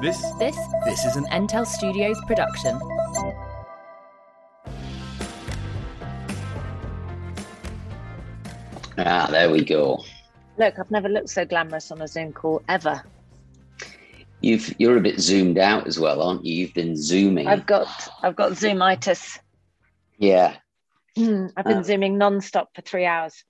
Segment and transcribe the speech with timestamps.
[0.00, 2.80] This This this is an Intel Studios production.
[8.98, 10.02] Ah, there we go.
[10.58, 13.02] Look, I've never looked so glamorous on a Zoom call ever.
[14.40, 16.54] You've you're a bit zoomed out as well, aren't you?
[16.54, 17.46] You've been zooming.
[17.46, 17.88] I've got
[18.22, 19.38] I've got Zoomitis.
[20.18, 20.56] Yeah.
[21.16, 21.82] Mm, I've been Uh.
[21.82, 23.44] zooming non-stop for three hours.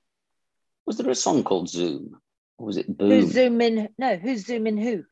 [0.86, 2.18] Was there a song called Zoom?
[2.58, 3.10] Or was it Boom?
[3.10, 3.88] Who's zooming?
[3.98, 5.04] No, who's zooming who?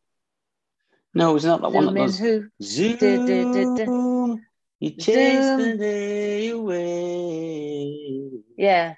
[1.17, 2.49] No, was not that one that was who?
[2.63, 2.97] Zoom.
[2.97, 4.41] Du- du- du.
[4.81, 8.31] You chase the day away.
[8.57, 8.95] Yeah.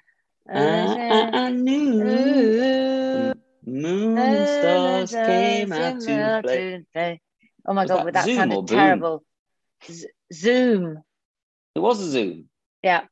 [0.51, 3.33] I, I, I knew Ooh.
[3.65, 7.21] moon and stars came out to play.
[7.65, 9.23] Oh my Was god, that that Zoom sounded terrible.
[9.89, 11.03] Z- Zoom.
[11.75, 12.49] It was a Zoom.
[12.83, 13.05] Yeah.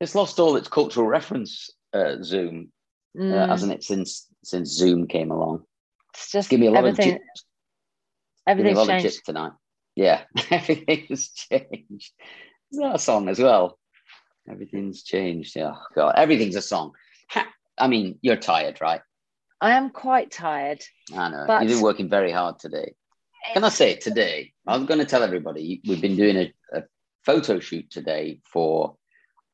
[0.00, 1.70] It's lost all its cultural reference.
[1.92, 2.72] Uh, Zoom,
[3.16, 3.82] uh, Mm, hasn't it?
[3.82, 5.64] Since since Zoom came along.
[6.14, 7.14] it's just Give me a lot everything.
[7.14, 7.20] of
[8.46, 9.24] A everything's changed.
[9.24, 9.52] tonight.
[9.94, 12.12] Yeah, everything's changed.
[12.70, 13.78] Is that a song as well?
[14.50, 15.56] Everything's changed.
[15.56, 16.92] Yeah, God, everything's a song.
[17.30, 19.00] Ha- I mean, you're tired, right?
[19.60, 20.82] I am quite tired.
[21.16, 21.44] I know.
[21.46, 22.94] But- You've been working very hard today.
[23.54, 24.52] Can I say today?
[24.66, 26.82] I was going to tell everybody we've been doing a, a
[27.24, 28.96] photo shoot today for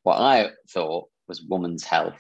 [0.02, 2.18] what I thought was Woman's Health.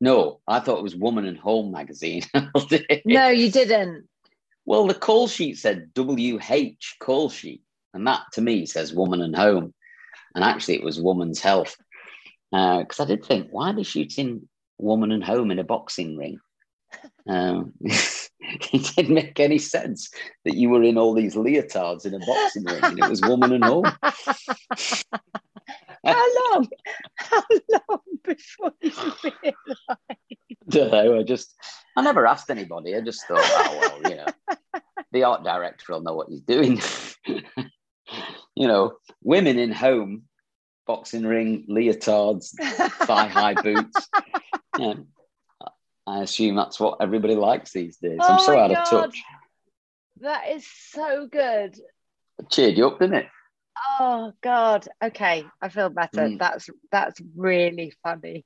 [0.00, 2.22] No, I thought it was Woman and Home magazine.
[3.04, 4.08] No, you didn't.
[4.64, 7.62] Well, the call sheet said WH call sheet,
[7.94, 9.74] and that to me says Woman and Home,
[10.34, 11.76] and actually it was Woman's Health.
[12.50, 14.48] Because I did think, why are they shooting
[14.78, 16.38] Woman and Home in a boxing ring?
[17.28, 20.10] Um, it didn't make any sense
[20.44, 23.52] that you were in all these leotards in a boxing ring, and it was Woman
[23.52, 23.84] and Home.
[26.04, 26.68] How long?
[27.14, 28.92] How long before you
[29.22, 30.41] realised?
[30.68, 31.18] don't know.
[31.18, 31.54] I just,
[31.96, 32.96] I never asked anybody.
[32.96, 34.26] I just thought, oh well, you know,
[35.12, 36.80] the art director will know what he's doing.
[37.26, 40.24] you know, women in home,
[40.86, 42.50] boxing ring, leotards,
[43.06, 44.08] thigh high boots.
[44.78, 44.94] Yeah.
[46.06, 48.18] I assume that's what everybody likes these days.
[48.22, 49.22] I'm Oh so my out of touch.
[50.20, 51.78] That is so good.
[52.50, 53.26] Cheered you up, didn't it?
[54.00, 54.88] Oh God.
[55.02, 56.28] Okay, I feel better.
[56.28, 56.38] Mm.
[56.38, 58.44] That's that's really funny.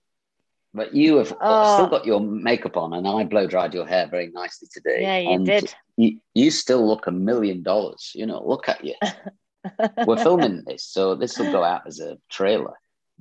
[0.75, 1.75] But you have Oh.
[1.77, 5.03] still got your makeup on, and I blow dried your hair very nicely today.
[5.03, 5.75] Yeah, you did.
[5.97, 8.13] You, you still look a million dollars.
[8.15, 8.95] You know, look at you.
[10.07, 12.75] We're filming this, so this will go out as a trailer.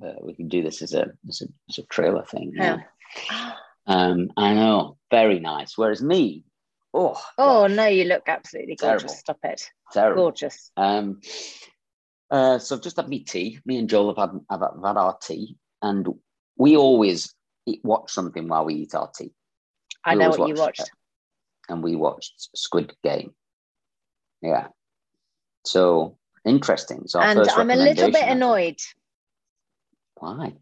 [0.04, 2.52] Uh, we can do this as a as a, as a trailer thing.
[2.54, 2.78] Yeah.
[3.88, 5.78] Um, I know, very nice.
[5.78, 6.42] Whereas me,
[6.92, 9.02] oh, Oh gosh, no, you look absolutely gorgeous.
[9.02, 9.14] Terrible.
[9.14, 9.70] Stop it.
[9.92, 10.22] terrible.
[10.24, 10.72] Gorgeous.
[10.76, 11.20] Um,
[12.28, 13.60] uh, so I've just had me tea.
[13.64, 16.04] Me and Joel have had, have had our tea, and
[16.58, 17.32] we always
[17.66, 19.32] eat, watch something while we eat our tea.
[20.04, 20.90] I We know what you watched.
[21.68, 23.34] and we watched Squid Game.
[24.42, 24.68] Yeah.
[25.64, 27.04] So interesting.
[27.08, 28.78] So And first I'm a little bit I annoyed
[30.14, 30.54] Why?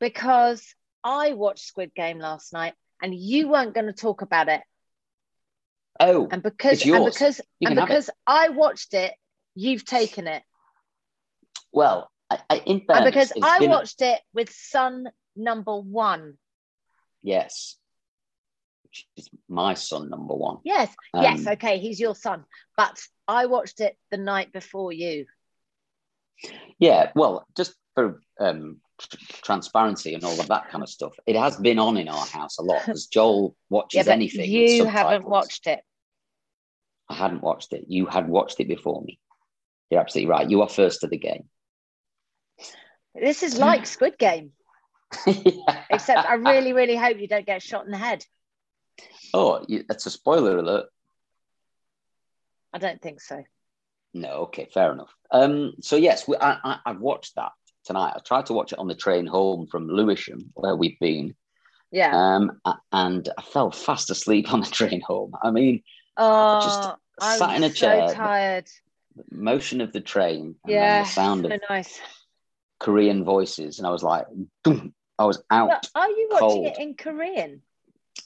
[0.00, 4.62] because I watched Squid Game last night and you weren't going to talk about it.
[6.00, 7.88] Oh, And because and because and can have it.
[7.88, 9.12] because I watched it,
[9.54, 10.42] you've taken it.
[11.72, 16.38] well, I, I, in And because I been- watched it with son number one.
[17.22, 17.76] Yes.
[18.84, 20.58] Which is my son, number one.
[20.64, 22.44] Yes, yes, Um, okay, he's your son.
[22.76, 25.26] But I watched it the night before you.
[26.78, 28.80] Yeah, well, just for um,
[29.42, 32.58] transparency and all of that kind of stuff, it has been on in our house
[32.58, 34.50] a lot because Joel watches Yeah, anything.
[34.50, 35.80] you haven't watched it.
[37.08, 37.84] I hadn't watched it.
[37.88, 39.18] You had watched it before me.
[39.90, 40.48] You're absolutely right.
[40.48, 41.48] You are first to the game.
[43.14, 44.52] This is like Squid Game,
[45.90, 48.24] except I really, really hope you don't get shot in the head.
[49.32, 50.86] oh, that's a spoiler alert.
[52.72, 53.42] I don't think so.
[54.12, 55.12] No, okay, fair enough.
[55.30, 57.52] Um, so yes, we, I, I, I've watched that
[57.84, 58.12] tonight.
[58.16, 61.34] I tried to watch it on the train home from Lewisham, where we've been,
[61.90, 62.12] Yeah.
[62.14, 62.60] um,
[62.92, 65.32] and I fell fast asleep on the train home.
[65.42, 65.82] I mean,
[66.16, 66.88] oh, just
[67.20, 68.68] I sat in a was chair, tired.
[69.16, 71.02] the motion of the train, and Yeah.
[71.02, 72.00] the sound of nice.
[72.80, 74.26] Korean voices, and I was like.
[75.18, 75.68] I was out.
[75.68, 76.66] But are you watching cold.
[76.66, 77.62] it in Korean?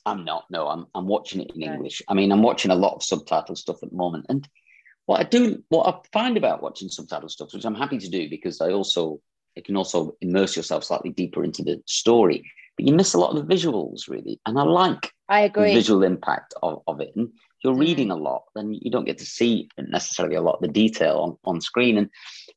[0.06, 0.44] I'm not.
[0.50, 1.73] No, I'm I'm watching it in No.
[1.75, 2.02] English.
[2.08, 4.49] I mean, I'm watching a lot of subtitle stuff at the moment, and
[5.06, 8.29] what I do, what I find about watching subtitle stuff, which I'm happy to do
[8.29, 9.20] because I also
[9.56, 12.44] it can also immerse yourself slightly deeper into the story,
[12.76, 15.75] but you miss a lot of the visuals really, and I like I the agree.
[15.75, 17.12] visual impact of, of it.
[17.17, 17.31] And
[17.63, 17.81] you're Mm.
[17.81, 21.19] reading a lot, then you don't get to see necessarily a lot of the detail
[21.19, 21.99] on, on screen.
[21.99, 22.09] And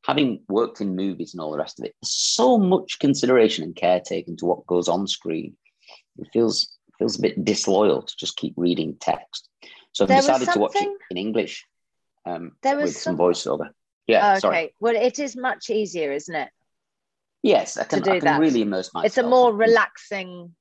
[0.06, 3.76] having worked in movies and all the rest of it, there's so much consideration and
[3.76, 5.58] care taken to what goes on screen.
[6.18, 9.50] It feels feels a bit disloyal to just keep reading text.
[9.92, 11.66] So I've decided to watch it in English
[12.26, 13.70] um, There was with some some- voiceover.
[14.08, 14.40] Yeah, okay.
[14.40, 14.76] sorry.
[14.80, 16.50] Well, it is much easier, isn't it?
[17.44, 18.40] Yes, I can, do I can that.
[18.40, 19.06] really immerse myself.
[19.08, 20.56] It's a more relaxing.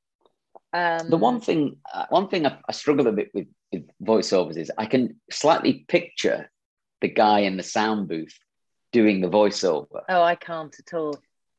[0.73, 3.49] Um, The one thing, uh, one thing I, I struggle a bit with
[4.03, 6.51] voiceovers is I can slightly picture
[7.01, 8.37] the guy in the sound booth
[8.93, 11.15] doing the voiceover, Oh, I can't at all.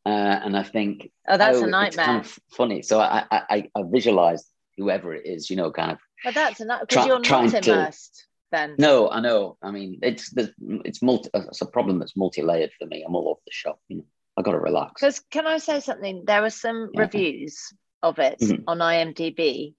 [0.05, 2.05] uh, and I think, Oh, that's oh, a nightmare.
[2.05, 4.43] kind of funny, so I, I, I, visualize
[4.77, 5.97] whoever it is, you know, kind of.
[6.23, 8.75] But that's enough Try- because you're not to- immersed then.
[8.77, 9.57] No, I know.
[9.61, 10.53] I mean, it's the,
[10.83, 11.29] it's multi.
[11.33, 13.01] It's a problem that's multi-layered for me.
[13.07, 13.79] I'm all over the shop.
[13.87, 14.05] You know,
[14.37, 14.99] I got to relax.
[14.99, 16.23] Because can I say something?
[16.27, 17.01] There were some Yeah.
[17.01, 17.73] reviews
[18.03, 18.63] of it Mhm.
[18.67, 19.73] on IMDb,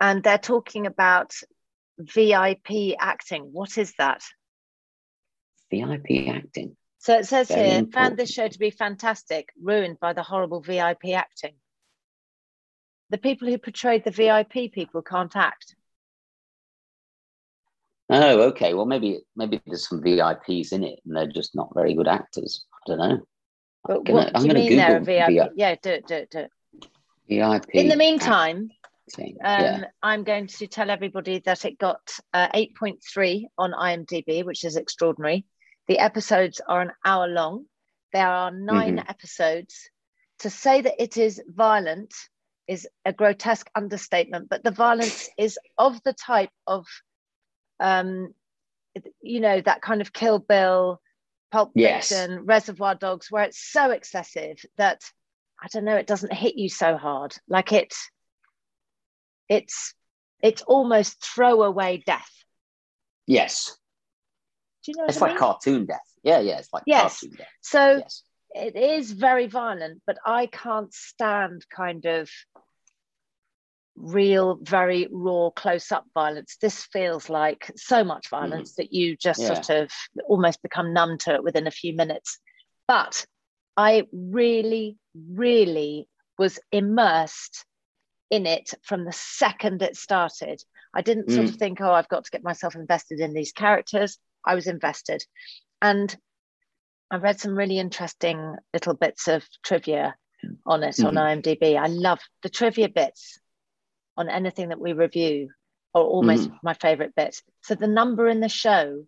[0.00, 1.32] and they're talking about
[1.98, 3.50] VIP acting.
[3.52, 4.22] What is that?
[5.70, 6.76] VIP acting.
[6.98, 10.60] So it says Very here, found this show to be fantastic, ruined by the horrible
[10.60, 11.54] VIP acting.
[13.10, 15.76] The people who portrayed the VIP people can't act.
[18.08, 18.74] Oh, okay.
[18.74, 22.64] Well, maybe maybe there's some VIPs in it, and they're just not very good actors.
[22.74, 23.26] I don't know.
[23.84, 25.28] But Gonna- what I'm do you gonna mean they're a Google VIP?
[25.28, 25.52] VIP.
[25.56, 26.50] Yeah, do it, do it, do it.
[27.28, 27.74] VIP.
[27.74, 28.70] In the meantime,
[29.44, 29.84] Um, yeah.
[30.02, 32.00] I'm going to tell everybody that it got
[32.32, 35.44] uh, 8.3 on IMDb, which is extraordinary.
[35.88, 37.66] The episodes are an hour long.
[38.12, 39.10] There are 9 Mm-hmm.
[39.10, 39.90] episodes.
[40.40, 42.12] To say that it is violent
[42.66, 46.86] is a grotesque understatement, but the violence is of the type of,
[47.78, 48.34] um,
[49.22, 51.00] you know, that kind of Kill Bill,
[51.52, 52.08] Pulp Yes.
[52.08, 55.02] Fiction, Reservoir Dogs, where it's so excessive that
[55.62, 57.34] I don't know, it doesn't hit you so hard.
[57.48, 57.94] Like it,
[59.48, 59.94] it's
[60.42, 62.30] it's almost throwaway death.
[63.26, 63.76] Yes.
[64.84, 65.38] Do you know It's what I like mean?
[65.40, 66.08] cartoon death.
[66.22, 66.58] Yeah, yeah.
[66.58, 67.20] It's like Yes.
[67.20, 67.48] cartoon death.
[67.62, 68.22] So Yes.
[68.54, 72.30] it is very violent, but I can't stand kind of
[73.96, 76.56] real, very raw, close up violence.
[76.60, 78.30] This feels like so much mm.
[78.30, 79.54] violence that you just Yeah.
[79.54, 79.90] sort of
[80.26, 82.38] almost become numb to it within a few minutes.
[82.86, 83.24] But
[83.76, 86.08] I really, really
[86.38, 87.64] was immersed
[88.30, 90.62] in it from the second it started.
[90.94, 91.58] I didn't sort of mm.
[91.58, 94.18] think, oh, I've got to get myself invested in these characters.
[94.44, 95.24] I was invested.
[95.80, 96.14] And
[97.10, 100.16] I read some really interesting little bits of trivia
[100.64, 101.40] on it on mm-hmm.
[101.40, 101.76] IMDb.
[101.76, 103.38] I love the trivia bits
[104.16, 105.50] on anything that we review
[105.94, 106.56] are almost mm-hmm.
[106.62, 107.40] my favorite bit.
[107.62, 109.04] So the number in the show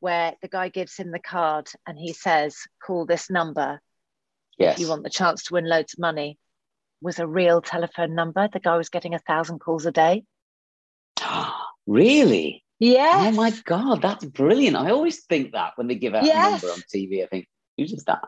[0.00, 3.80] where the guy gives him the card and he says, call this number
[4.58, 4.74] Yes.
[4.74, 6.36] if you want the chance to win loads of money
[7.00, 8.48] was a real telephone number.
[8.52, 10.24] The guy was getting a thousand calls a day.
[11.86, 12.64] really?
[12.78, 13.26] Yeah.
[13.28, 14.76] Oh my god, that's brilliant.
[14.76, 16.62] I always think that when they give out Yes.
[16.62, 18.22] a number on TV, I think, who's that?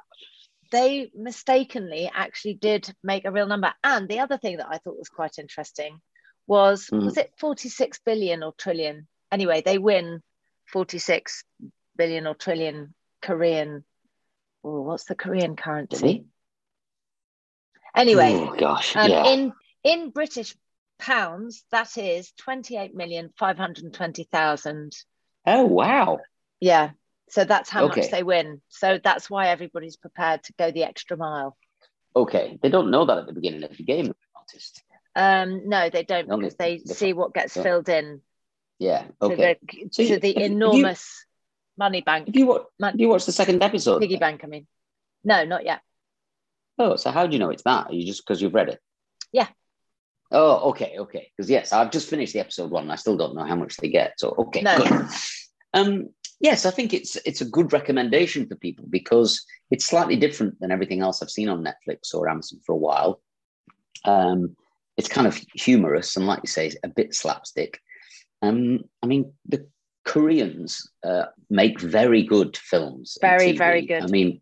[0.72, 3.75] they mistakenly actually did make a real number.
[3.82, 6.00] And the other thing that I thought was quite interesting
[6.46, 7.05] was Mm.
[7.06, 9.08] was it 46 billion or trillion?
[9.32, 10.22] Anyway, they win
[10.67, 11.43] 46
[11.96, 13.84] billion or trillion Korean.
[14.62, 16.27] Oh, what's the Korean currency?
[17.94, 18.94] Anyway, Oh gosh.
[18.97, 19.27] um, yeah.
[19.27, 20.55] in in British
[20.99, 24.93] pounds, that is 28 million 520,000.
[25.47, 26.19] oh wow.
[26.61, 26.91] Yeah.
[27.31, 28.01] So that's how Okay.
[28.03, 28.61] much they win.
[28.69, 31.56] So that's why everybody's prepared to go the extra mile.
[32.15, 32.59] Okay.
[32.61, 34.13] They don't know that at the beginning of the game.
[35.15, 37.63] Um, no, they don't because they- see what gets yeah.
[37.63, 38.20] filled in
[38.79, 39.03] Yeah.
[39.03, 39.59] to Okay.
[39.63, 41.25] the So to the have you- enormous
[41.77, 44.01] money bank, Have you Mon- you watched the second episode?
[44.01, 44.43] piggy bank.
[44.44, 44.67] I mean,
[45.25, 45.81] no, not yet.
[46.79, 47.89] Oh, so how do you know it's that?
[47.89, 48.81] Are you just because you've read it?
[49.32, 49.48] Yeah.
[50.32, 51.31] Oh, okay, okay.
[51.36, 52.84] Because yes, I've just finished the episode one.
[52.84, 54.19] And I still don't know how much they get.
[54.19, 54.77] So okay, No.
[54.79, 55.06] good.
[55.74, 56.08] Um,
[56.41, 60.70] yes, I think it's it's a good recommendation for people because it's slightly different than
[60.70, 63.20] everything else I've seen on Netflix or Amazon for a while.
[64.05, 64.56] Um,
[64.96, 67.81] it's kind of humorous and, like you say, a bit slapstick.
[68.43, 69.67] Um, I mean, the
[70.05, 73.17] Koreans uh, make very good films.
[73.20, 74.03] Very, very good.
[74.03, 74.41] I mean,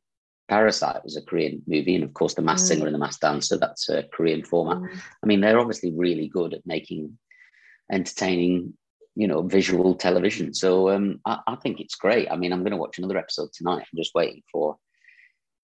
[0.49, 2.69] Parasite was a Korean movie, and of course, The Masked Mm.
[2.69, 3.59] Singer and The Masked Dancer.
[3.59, 4.79] That's a Korean format.
[4.79, 5.01] Mm.
[5.23, 7.19] I mean, they're obviously really good at making
[7.93, 8.75] entertaining,
[9.15, 10.55] you know, visual television.
[10.55, 12.31] So um, I, I think it's great.
[12.31, 13.87] I mean, I'm going to watch another episode tonight.
[13.93, 14.77] I'm just waiting for.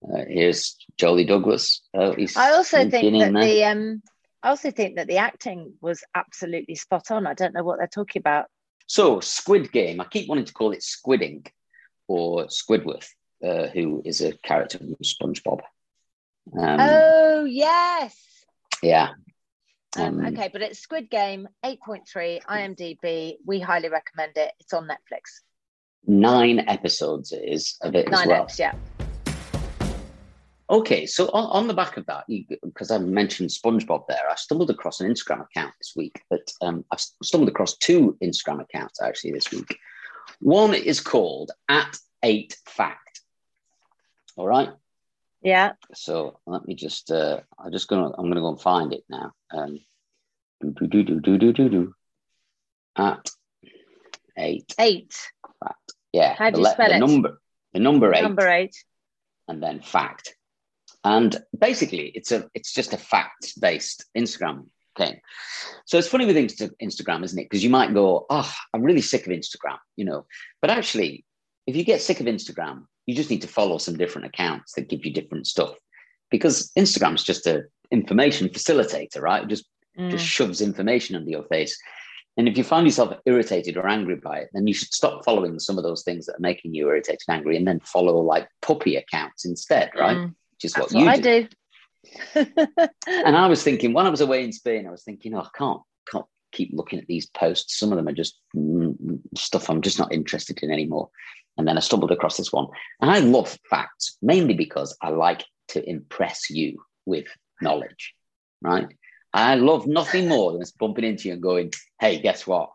[0.06, 1.80] Uh, here's Jolie Douglas.
[1.96, 4.02] Uh, he's, I also think that the um,
[4.42, 7.26] I also think that the acting was absolutely spot on.
[7.26, 8.46] I don't know what they're talking about.
[8.86, 11.46] So, Squid Game, I keep wanting to call it Squidding
[12.06, 13.06] or Squidward,
[13.44, 15.60] uh, who is a character from SpongeBob.
[16.58, 18.16] Um, oh yes.
[18.82, 19.10] Yeah.
[19.96, 23.36] Um, Um, okay, but it's Squid Game, 8.3, IMDb.
[23.46, 24.52] We highly recommend it.
[24.58, 25.42] It's on Netflix.
[26.06, 28.44] Nine episodes it is of it as Nine well.
[28.44, 28.74] eps, yeah.
[30.68, 32.24] Okay, so on, on the back of that,
[32.62, 36.20] because I mentioned SpongeBob there, I stumbled across an Instagram account this week.
[36.28, 39.78] But um, I've stumbled across two Instagram accounts actually this week.
[40.40, 43.03] One is called at eight fact.
[44.36, 44.70] All right.
[45.42, 45.72] Yeah.
[45.94, 47.10] So let me just.
[47.10, 48.10] Uh, I'm just gonna.
[48.16, 49.32] I'm gonna go and find it now.
[49.52, 49.80] Um,
[50.60, 51.94] do do do do do do do.
[52.96, 53.30] At
[54.38, 54.74] eight.
[54.78, 55.14] Eight.
[55.62, 55.92] Fact.
[56.12, 56.34] Yeah.
[56.34, 56.98] How do you le- spell it?
[56.98, 57.38] Number.
[57.72, 58.22] The number eight.
[58.22, 58.76] Number eight.
[59.46, 60.34] And then fact.
[61.04, 62.48] And basically, it's a.
[62.54, 65.20] It's just a fact-based Instagram thing.
[65.84, 67.44] So it's funny with Instagram, isn't it?
[67.44, 70.24] Because you might go, "Oh, I'm really sick of Instagram," you know.
[70.62, 71.26] But actually,
[71.66, 74.88] if you get sick of Instagram, you just need to follow some different accounts that
[74.88, 75.74] give you different stuff.
[76.30, 79.42] Because Instagram's just a information facilitator, right?
[79.42, 79.66] It just
[79.98, 80.10] Mm.
[80.10, 81.78] just shoves information under your face.
[82.36, 85.60] And if you find yourself irritated or angry by it, then you should stop following
[85.60, 88.48] some of those things that are making you irritated and angry and then follow like
[88.60, 90.16] puppy accounts instead, right?
[90.16, 90.34] Mm.
[90.50, 91.46] Which is That's what you I do.
[92.34, 92.46] do.
[93.06, 95.48] And I was thinking, when I was away in Spain, I was thinking, oh, I
[95.56, 95.80] can't,
[96.10, 97.78] can't keep looking at these posts.
[97.78, 101.10] Some of them are just mm, stuff I'm just not interested in anymore.
[101.56, 102.66] And then I stumbled across this one.
[103.00, 107.26] And I love facts, mainly because I like to impress you with
[107.60, 108.14] knowledge,
[108.60, 108.88] right?
[109.32, 112.70] I love nothing more than just bumping into you and going, hey, guess what?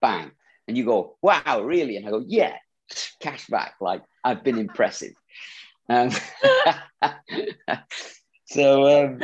[0.00, 0.30] Bang.
[0.66, 1.96] And you go, wow, really?
[1.96, 2.56] And I go, yeah,
[3.20, 3.74] cash back.
[3.80, 5.12] Like, I've been impressive.
[5.88, 6.10] Um,
[8.48, 9.20] so, um,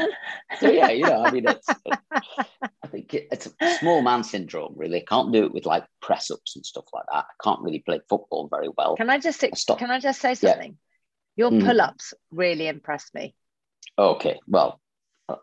[0.61, 1.69] so yeah, you know, I mean, it's,
[2.83, 5.01] I think it, it's a small man syndrome, really.
[5.01, 7.25] I can't do it with like press ups and stuff like that.
[7.29, 8.97] I can't really play football very well.
[8.97, 9.79] Can I just Stop.
[9.79, 10.53] can I just say Yeah.
[10.53, 10.77] something?
[11.37, 11.65] Your Mhm.
[11.65, 13.35] pull-ups really impressed me.
[13.99, 14.81] Okay, well,
[15.29, 15.37] uh,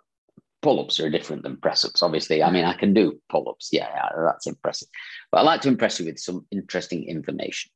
[0.62, 2.44] pull ups are different than press ups, obviously.
[2.44, 3.70] I mean, I can do pull ups.
[3.72, 4.88] Yeah, yeah, that's impressive.
[5.32, 7.72] But I like to impress you with some interesting information.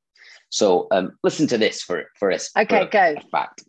[0.50, 3.16] So um, listen to this for, for, a, for Okay, a- go.
[3.18, 3.64] a fact.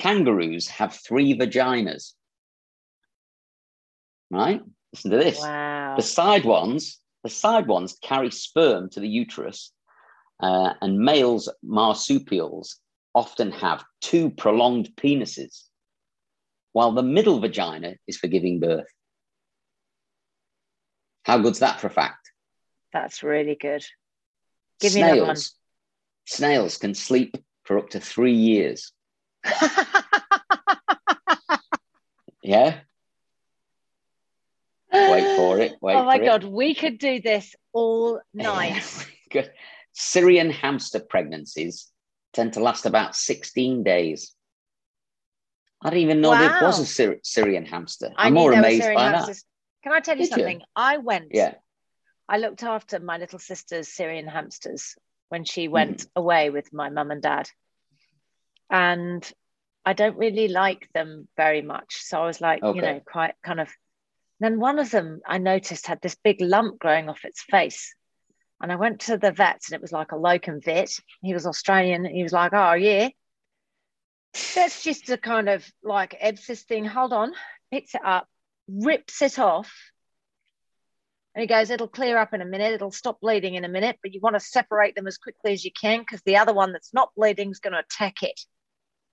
[0.00, 2.14] Kangaroos have three vaginas.
[4.30, 4.62] Right?
[4.92, 5.40] Listen to this.
[5.40, 5.94] Wow.
[5.96, 9.72] The side ones, the side ones carry sperm to the uterus,
[10.42, 12.78] uh, and males marsupials
[13.14, 15.64] often have two prolonged penises,
[16.72, 18.88] while the middle vagina is for giving birth.
[21.24, 22.30] How good's that for a fact?
[22.92, 23.84] That's really good.
[24.80, 25.36] Give me another one.
[25.36, 25.54] snails,
[26.26, 28.92] snails can sleep for up to three years.
[32.42, 32.80] Yeah.
[34.92, 35.74] Wait for it.
[35.80, 36.26] Wait oh my for it.
[36.26, 38.82] god, we could do this all night.
[39.30, 39.52] Good.
[39.92, 41.88] Syrian hamster pregnancies
[42.32, 44.34] tend to last about 16 days.
[45.82, 48.10] I didn't even know there was a Syr- Syrian hamster.
[48.16, 49.44] I'm more amazed by hamsters.
[49.84, 50.36] Can I tell you Did you?
[50.36, 50.62] something?
[50.74, 51.28] I went.
[51.32, 51.54] Yeah.
[52.28, 54.96] I looked after my little sister's Syrian hamsters
[55.28, 55.72] when she Mm-hmm.
[55.72, 57.48] went away with my mum and dad.
[58.70, 59.30] And
[59.84, 62.02] I don't really like them very much.
[62.02, 62.76] So I was like, Okay.
[62.76, 63.68] you know, quite kind of.
[64.38, 67.94] Then one of them I noticed had this big lump growing off its face.
[68.60, 70.90] And I went to the vet and it was like a locum vet.
[71.22, 72.04] He was Australian.
[72.04, 73.08] He was like, oh, yeah.
[74.54, 76.84] That's just a kind of like abscess thing.
[76.84, 77.32] Hold on.
[77.72, 78.28] Picks it up,
[78.68, 79.72] rips it off.
[81.34, 82.72] And he goes, it'll clear up in a minute.
[82.74, 85.64] It'll stop bleeding in a minute, but you want to separate them as quickly as
[85.64, 88.40] you can because the other one that's not bleeding is going to attack it.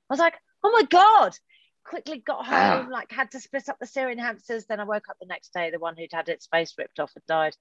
[0.10, 1.34] I was like, oh my God.
[1.86, 2.82] Quickly got Wow.
[2.82, 4.66] home, like had to split up the Syrian hamsters.
[4.66, 7.14] Then I woke up the next day, the one who'd had its face ripped off
[7.14, 7.56] had died.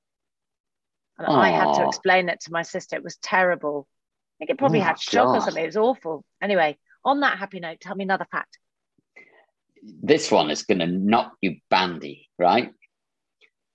[1.19, 2.97] And I had to explain it to my sister.
[2.97, 3.87] It was terrible.
[3.88, 5.62] I think it probably Oh, had shock or something.
[5.62, 6.25] It was awful.
[6.43, 8.59] Anyway, on that happy note, tell me another fact.
[9.83, 12.73] This one is going to knock you bandy, right?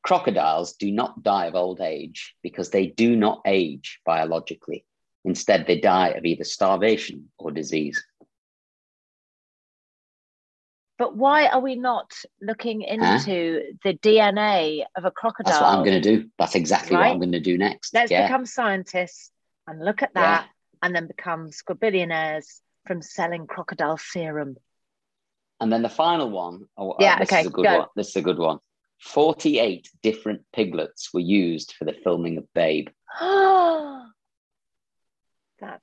[0.04, 4.86] Crocodiles do not die of old age because they do not age biologically.
[5.24, 8.04] Instead, they die of either starvation or disease.
[11.02, 15.52] But why are we not looking into the DNA of a crocodile?
[15.52, 16.30] That's what I'm going to do.
[16.38, 17.92] That's exactly what I'm going to do next.
[17.92, 18.28] Let's yeah.
[18.28, 19.32] become scientists
[19.66, 20.22] and look at Yeah.
[20.22, 20.50] that
[20.84, 24.58] and then become squabillionaires from selling crocodile serum.
[25.60, 26.66] And then the final one.
[26.78, 27.80] Oh, uh, Yeah, this okay, is a good go.
[27.80, 27.88] one.
[27.96, 28.60] This is a good one.
[29.00, 32.90] 48 different piglets were used for the filming of Babe.
[33.20, 34.06] that's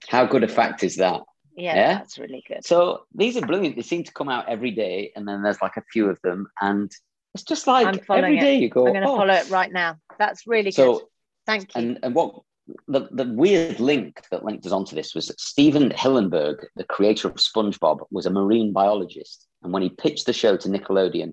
[0.07, 1.23] How good a fact is that?
[1.59, 1.95] Yeah, Yeah?
[1.99, 2.65] that's really good.
[2.65, 3.77] So these are brilliant.
[3.77, 6.47] They seem to come out every day, and then there's like a few of them.
[6.61, 6.91] And
[7.35, 8.61] It's just like every it.
[8.63, 8.87] you go.
[8.87, 9.97] I'm going to "Oh." follow it right now.
[10.19, 11.03] That's really So- good.
[11.47, 11.81] Thank you.
[11.81, 12.43] And and what
[12.87, 17.27] the, the weird link that linked us onto this was that Stephen Hillenburg, the creator
[17.29, 19.47] of SpongeBob, was a marine biologist.
[19.63, 21.33] And when he pitched the show to Nickelodeon,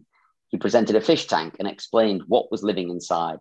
[0.50, 3.40] he presented a fish tank and explained what was living inside.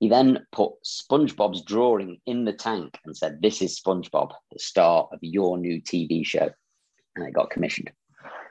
[0.00, 5.08] He then put SpongeBob's drawing in the tank and said, This is SpongeBob, the star
[5.12, 6.50] of your new TV show.
[7.16, 7.90] And it got commissioned.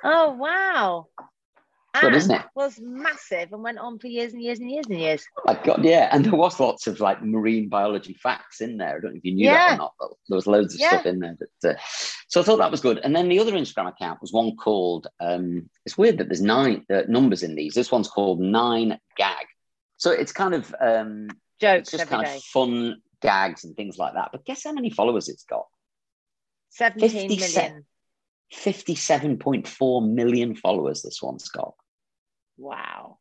[0.03, 1.07] oh wow.
[2.01, 2.43] Good, isn't it?
[2.53, 5.25] Was massive and went on for years and years and years and years.
[5.37, 6.09] Oh my God, yeah.
[6.11, 8.97] And there was lots of like marine biology facts in there.
[8.97, 10.89] I don't know if you knew that or not, but there was loads of Yeah.
[10.89, 11.35] stuff in there.
[11.63, 11.79] That, uh,
[12.27, 12.99] so I thought that was good.
[12.99, 16.85] And then the other Instagram account was one called, um, it's weird that there's nine
[16.93, 17.73] uh, numbers in these.
[17.73, 19.47] This one's called Nine Gag.
[19.97, 21.27] So it's kind of, um,
[21.59, 22.35] Jokes just kind day.
[22.37, 24.29] of fun gags and things like that.
[24.31, 25.65] But guess how many followers it's got?
[26.69, 27.63] 17 57.
[27.63, 27.85] million.
[28.53, 31.73] 57.4 million followers this one's got.
[32.57, 33.17] Wow.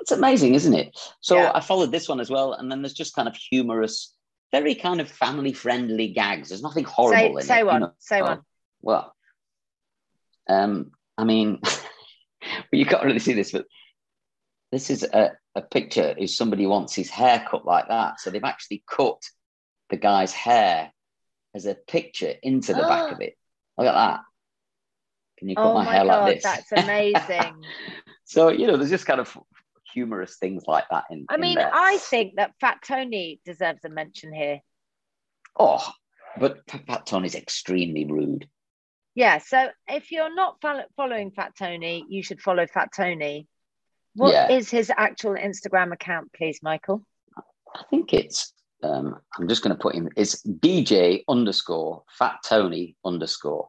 [0.00, 0.98] That's amazing, isn't it?
[1.20, 1.52] So Yeah.
[1.54, 4.14] I followed this one as well, and then there's just kind of humorous,
[4.52, 6.48] very kind of family-friendly gags.
[6.48, 7.60] There's nothing horrible Say, in say it.
[7.60, 7.80] you one.
[7.82, 7.92] know.
[7.98, 8.40] Say one.
[8.82, 9.14] Well,
[10.48, 11.60] um, I mean,
[12.72, 13.66] you can't really see this, but
[14.72, 16.14] this is a, a picture.
[16.16, 19.22] If somebody wants his hair cut like that, so they've actually cut
[19.90, 20.90] the guy's hair
[21.54, 23.24] as a picture into the back of ah.
[23.24, 23.34] it.
[23.78, 24.20] Look at that.
[25.38, 26.44] Can you cut Oh my, my hair God, like this?
[26.44, 27.62] that's amazing.
[28.24, 29.36] so you know, there's just kind of
[29.92, 31.26] humorous things like that in.
[31.28, 31.70] I in mean, there.
[31.72, 34.60] I think that Fat Tony deserves a mention here.
[35.58, 35.86] Oh,
[36.38, 38.48] but Fat Tony's extremely rude.
[39.14, 39.38] Yeah.
[39.38, 40.62] So if you're not
[40.96, 43.48] following Fat Tony, you should follow Fat Tony.
[44.16, 44.78] What is Yeah.
[44.78, 47.06] his actual Instagram account, please, Michael?
[47.74, 48.52] I think it's.
[48.82, 50.08] Um, I'm just going to put him.
[50.16, 53.68] It's DJ underscore Fat Tony underscore.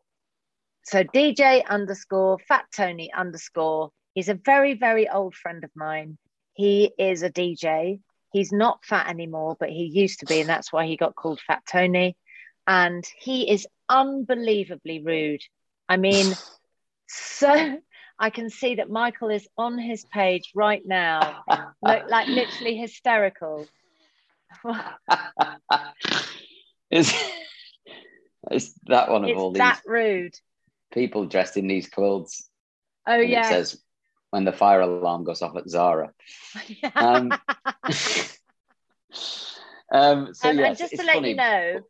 [0.84, 3.92] So DJ underscore Fat Tony underscore.
[4.14, 6.18] He's a very, very old friend of mine.
[6.54, 8.00] He is a DJ.
[8.32, 11.40] He's not fat anymore, but he used to be, and that's why he got called
[11.40, 12.18] Fat Tony.
[12.66, 15.42] And he is unbelievably rude.
[15.88, 16.36] I mean,
[17.08, 17.80] so
[18.20, 21.44] I can see that Michael is on his page right now,
[21.82, 23.68] like, like literally hysterical.
[26.90, 27.14] is
[28.52, 30.34] is that one of all these that rude.
[30.94, 32.50] people dressed in these clothes?
[33.06, 33.50] Oh, and It yeah.
[33.50, 33.82] says
[34.32, 36.12] when the fire alarm goes off at Zara.
[36.96, 37.32] Um,
[39.92, 41.30] um, so Um, yes, and just it's to let funny.
[41.30, 41.82] you know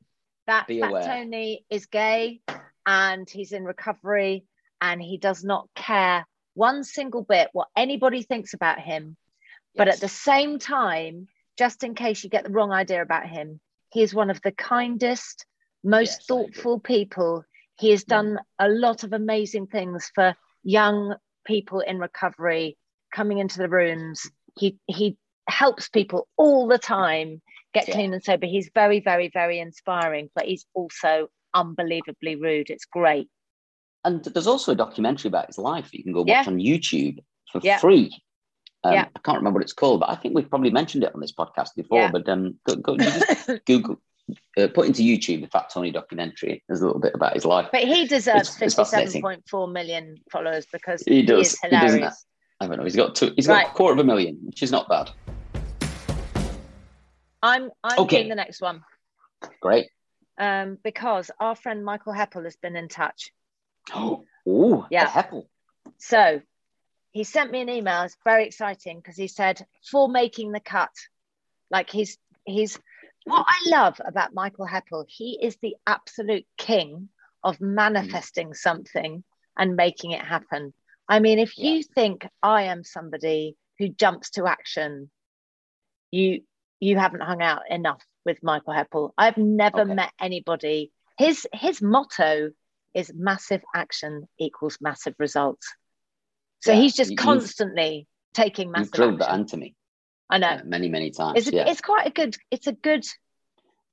[0.48, 1.04] that aware.
[1.04, 2.42] Tony is gay
[2.86, 4.46] and he's in recovery
[4.82, 9.16] and he does not care one single bit what anybody thinks about him.
[9.76, 13.60] But at the same time, just in case you get the wrong idea about him,
[13.92, 15.46] he is one of the kindest,
[15.84, 17.44] most Yes, thoughtful people.
[17.80, 22.78] He has done a lot of amazing things for young people in recovery
[23.13, 24.30] coming into the rooms.
[24.58, 27.42] He he helps people all the time
[27.74, 27.94] get Yeah.
[27.94, 28.48] clean and sober.
[28.48, 32.70] He's very, very, very inspiring, but he's also unbelievably rude.
[32.70, 33.30] It's great.
[34.06, 36.44] And there's also a documentary about his life that you can go watch Yeah.
[36.48, 37.20] on YouTube
[37.52, 37.78] for Yeah.
[37.80, 38.12] free.
[38.84, 39.06] Um, Yeah.
[39.16, 41.34] I can't remember what it's called, but I think we've probably mentioned it on this
[41.34, 42.00] podcast before.
[42.00, 42.12] Yeah.
[42.12, 42.96] But um, go, go,
[43.66, 44.00] Google,
[44.58, 46.64] uh, put into YouTube the Fat Tony documentary.
[46.68, 47.68] There's a little bit about his life.
[47.72, 51.54] But he deserves It's- it's 57.4 million followers because He does.
[51.54, 52.26] is He doesn't hilarious.
[52.60, 52.84] I don't know.
[52.84, 55.12] He's got two, he's got a quarter of a million, which is not bad.
[57.44, 58.18] I'm I'm Okay.
[58.18, 58.84] doing the next one
[59.62, 59.90] Great.
[60.38, 63.32] um, because our friend Michael Heppell has been in touch.
[64.50, 65.02] Oh, Yeah.
[65.04, 65.10] yeah.
[65.12, 65.47] Heppell.
[65.97, 66.41] So
[67.12, 68.04] he sent me an email.
[68.04, 70.91] It's very exciting because he said for making the cut,
[71.69, 72.80] like he's he's
[73.26, 75.06] what I love about Michael Heppell.
[75.08, 77.10] He is the absolute king
[77.43, 78.56] of manifesting mm.
[78.56, 79.23] something
[79.58, 80.73] and making it happen.
[81.10, 85.10] I mean, if you think I am somebody who jumps to action,
[86.12, 86.41] you
[86.80, 89.12] you haven't hung out enough with Michael Heppell.
[89.17, 89.93] I've never Okay.
[89.93, 90.91] met anybody.
[91.17, 92.52] His his motto
[92.98, 95.68] is massive action equals massive results.
[96.62, 99.42] So Yeah, he's just you- constantly taking You've massive drilled that action.
[99.42, 99.76] into me
[100.30, 100.48] I know.
[100.48, 101.38] uh, many, many times.
[101.38, 101.70] It's, a, yeah.
[101.70, 103.06] it's quite a good, it's a good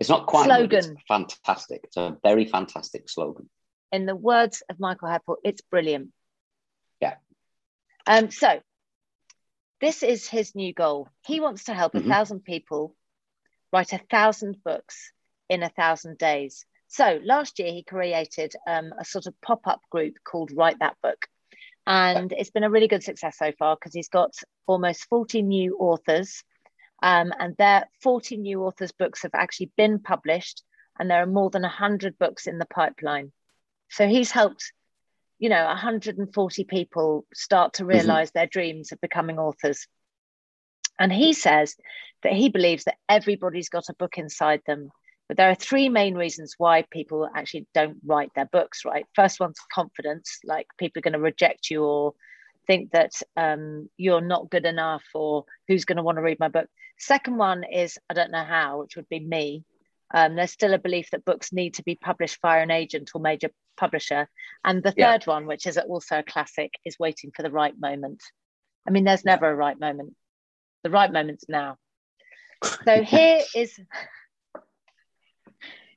[0.01, 0.97] It's not quite slogan.
[1.07, 1.83] fantastic.
[1.85, 3.49] It's a very fantastic slogan.
[3.93, 6.09] in the words of Michael Heppell, it's brilliant.
[7.01, 7.15] Yeah.
[8.07, 8.61] Um, so
[9.81, 11.09] this is his new goal.
[11.27, 12.07] He wants to help Mhm.
[12.07, 12.97] a thousand people
[13.73, 15.13] write a thousand books
[15.49, 16.65] in a thousand days.
[16.95, 21.27] So last year he created um, a sort of pop-up group called Write That Book.
[21.89, 24.33] And it's been a really good success so far because he's got
[24.69, 26.45] almost 40 new authors.
[27.03, 30.63] Um, and their 40 new authors' books have actually been published,
[30.97, 33.33] and there are more than 100 books in the pipeline.
[33.91, 34.73] So he's helped,
[35.41, 39.89] you know, 140 people start to realize their dreams of becoming authors.
[40.97, 41.75] And he says
[42.23, 44.93] that he believes that everybody's got a book inside them.
[45.29, 49.07] But there are three main reasons why people actually don't write their books, right?
[49.15, 52.15] First one's confidence, like people are going to reject you or
[52.67, 56.49] think that um, you're not good enough or who's going to want to read my
[56.49, 56.69] book.
[56.99, 59.65] Second one is I don't know how, which would be me.
[60.13, 63.21] Um, there's still a belief that books need to be published via an agent or
[63.21, 64.29] major publisher.
[64.63, 65.13] And the Yeah.
[65.13, 68.23] third one, which is also a classic, is waiting for the right moment.
[68.87, 70.15] I mean, there's never a right moment.
[70.83, 71.79] The right moment's now.
[72.85, 73.81] So here is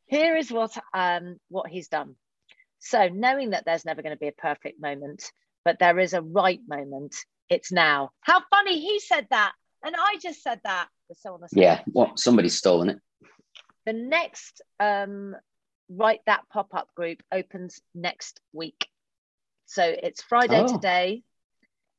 [0.07, 2.15] here is what um what he's done.
[2.79, 5.23] So knowing that there's never going to be a perfect moment,
[5.65, 7.15] but there is a right moment,
[7.49, 8.11] it's now.
[8.21, 10.87] How funny he said that, and I just said that.
[11.15, 12.99] So on the same Yeah, what somebody's stolen it.
[13.85, 15.35] the next um,
[15.89, 18.87] write that pop-up group opens next week
[19.67, 20.67] so it's friday Oh.
[20.67, 21.23] today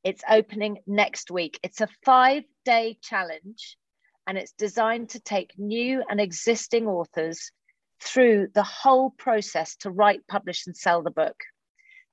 [0.04, 3.78] it's opening next week it's a five day challenge
[4.26, 7.50] and it's designed to take new and existing authors
[8.00, 11.36] through the whole process to write publish and sell the book.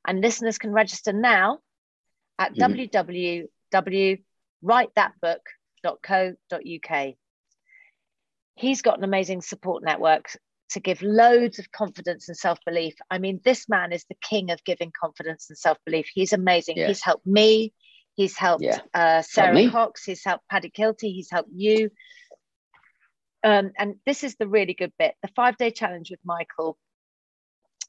[0.07, 1.59] And listeners can register now
[2.39, 2.89] at Mhm.
[5.83, 7.15] www.writethatbook.co.uk
[8.57, 10.27] he's got an amazing support network
[10.69, 12.95] to give loads of confidence and self-belief.
[13.11, 16.07] I mean this man is the king of giving confidence and self-belief.
[16.13, 16.77] He's amazing.
[16.77, 16.87] Yeah.
[16.87, 17.73] he's helped me.
[18.15, 18.79] He's helped Yeah.
[18.93, 20.05] uh, sarah cox.
[20.05, 21.11] He's helped paddy kielty.
[21.13, 21.91] He's helped you
[23.45, 26.77] um, and this is the really good bit the five day challenge with michael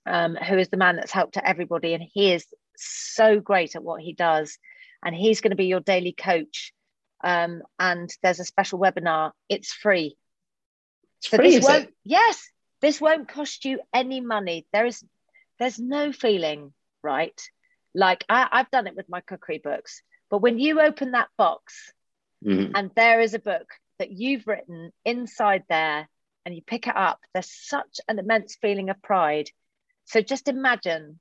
[0.07, 4.01] um, who is the man that's helped everybody and he is so great at what
[4.01, 4.59] he does
[5.05, 6.73] and he's going to be your daily coach
[7.25, 10.17] um, and there's a special webinar it's free
[11.19, 11.95] It's so free, this won't it?
[12.05, 12.49] yes
[12.83, 15.03] this won't cost you any money there is
[15.59, 17.41] there's no feeling right
[17.95, 21.93] like I, i've done it with my cookery books but when you open that box
[22.45, 22.73] Mhm.
[22.75, 23.67] and there is a book
[23.99, 26.09] that you've written inside there
[26.45, 29.51] and you pick it up there's such an immense feeling of pride.
[30.05, 31.19] So just imagine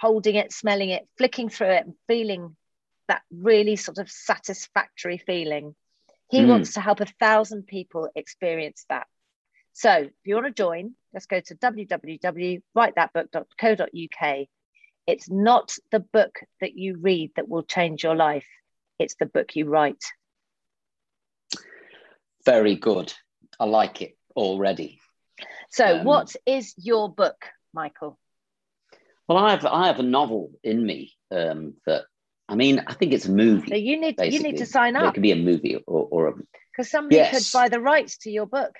[0.00, 2.56] holding it smelling it flicking through it and feeling
[3.08, 5.74] that really sort of satisfactory feeling.
[6.30, 6.48] He Mm.
[6.48, 9.06] wants to help a thousand people experience that.
[9.72, 14.46] So if you want to join let's go to www.writethatbook.co.uk
[15.06, 18.46] it's not the book that you read that will change your life.
[18.98, 20.02] It's the book you write
[22.44, 23.12] Very good.
[23.58, 25.00] I like it already.
[25.70, 28.18] So, Um, what is your book, Michael?
[29.28, 32.02] Well, I have I have a novel in me um, that
[32.48, 33.68] I mean I think it's a movie.
[33.68, 35.04] So you need you need to sign up.
[35.10, 36.32] It could be a movie or, or a,
[36.70, 37.32] because somebody Yes.
[37.32, 38.74] could buy the rights to your book.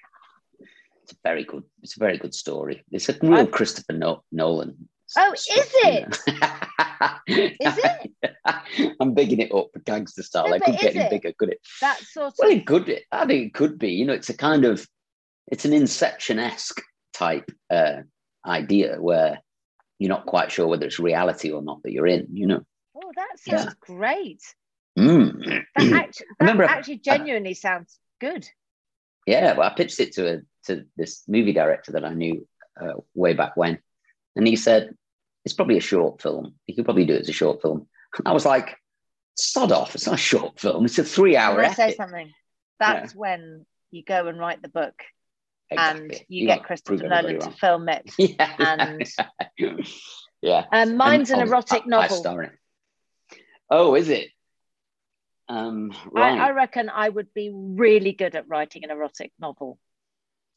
[1.03, 2.85] it's a very good it's a very good story.
[2.90, 4.88] It's a real I've- Christopher no- Nolan.
[5.16, 6.09] Oh, is it?
[6.16, 6.50] is it?
[7.29, 7.44] know.
[7.61, 8.11] Is it?
[9.00, 10.48] I'm bigging it up for gangster style.
[10.48, 11.11] No, I could get any it?
[11.11, 11.61] bigger, could it?
[11.81, 13.00] That sort Well, of it could.
[13.12, 13.92] I think it could be.
[13.92, 14.87] You know, it's a kind of,
[15.48, 16.81] it's an Inception-esque
[17.12, 18.03] type uh,
[18.46, 19.40] idea where
[19.98, 22.27] you're not quite sure whether it's reality or not that you're in.
[22.33, 22.61] You know.
[22.96, 23.59] oh, that Yeah.
[23.61, 24.42] sounds great.
[24.98, 25.64] Mm.
[25.77, 28.46] That, actually, that actually genuinely sounds good.
[29.27, 29.55] yeah.
[29.57, 32.46] Well, I pitched it to a, to this movie director that I knew
[32.81, 33.79] uh, way back when,
[34.37, 34.90] and he said
[35.44, 36.54] it's probably a short film.
[36.66, 37.87] You could probably do it as a short film.
[38.24, 38.76] I was like,
[39.37, 39.94] sod off.
[39.94, 40.85] It's not a short film.
[40.85, 42.30] It's a three-hour I say something?
[42.80, 44.94] That's when you go and write the book
[45.70, 46.26] and Exactly.
[46.28, 48.11] you, get Christopher Nolan to film it.
[48.18, 48.54] Yeah.
[48.59, 49.09] And-
[50.42, 50.64] yeah.
[50.72, 52.40] Um, mine's an And- oh, erotic I- I novel.
[52.40, 52.50] in.
[53.70, 54.28] Oh, is it?
[55.48, 56.38] Um, I.
[56.38, 59.78] I reckon I would be really good at writing an erotic novel.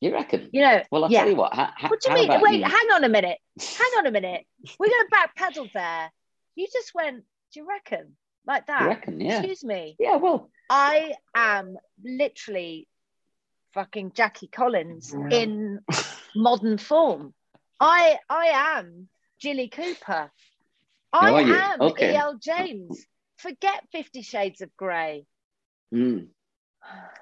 [0.01, 0.49] You reckon?
[0.53, 1.21] You know, Well, I'll yeah.
[1.21, 1.53] tell you what.
[1.53, 2.41] ha- ha- What do you mean?
[2.41, 3.39] Wait, you- hang on a minute.
[3.59, 4.45] Hang on a minute.
[4.79, 6.11] We're going to backpedal there.
[6.55, 8.15] You just went, do you reckon?
[8.45, 8.81] Like that?
[8.83, 9.19] You reckon?
[9.21, 9.37] Yeah.
[9.39, 9.95] Excuse me.
[9.99, 10.17] Yeah.
[10.17, 12.87] Well, I am literally
[13.73, 15.79] fucking Jackie Collins in
[16.35, 17.33] modern form.
[17.79, 19.07] I I am
[19.39, 20.31] Jilly Cooper.
[21.13, 21.41] I
[21.73, 22.13] am Okay.
[22.13, 22.37] E.L.
[22.41, 23.05] James.
[23.37, 25.25] Forget Fifty Shades of Grey.
[25.93, 26.27] mm,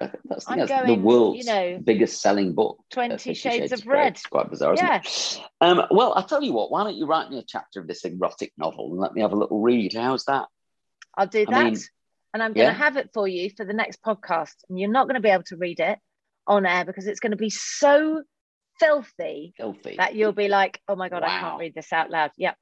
[0.00, 2.78] I that's, that's the world's you know, biggest selling book.
[2.80, 4.12] uh, 20 Fifty Shades of Red.
[4.14, 5.00] It's quite bizarre, isn't Yeah.
[5.00, 5.40] it?
[5.60, 6.70] Um, well, I'll tell you what.
[6.70, 9.32] Why don't you write me a chapter of this erotic novel and let me have
[9.32, 9.94] a little read?
[9.94, 10.46] How's that?
[11.16, 11.64] I'll do I that.
[11.64, 11.78] mean,
[12.34, 12.78] and I'm going to yeah.
[12.78, 14.54] have it for you for the next podcast.
[14.68, 15.98] And you're not going to be able to read it
[16.46, 18.22] on air because it's going to be so
[18.78, 19.96] filthy Filthy.
[19.96, 22.30] that you'll be like, oh my God, I can't read this out loud.
[22.36, 22.52] Yeah.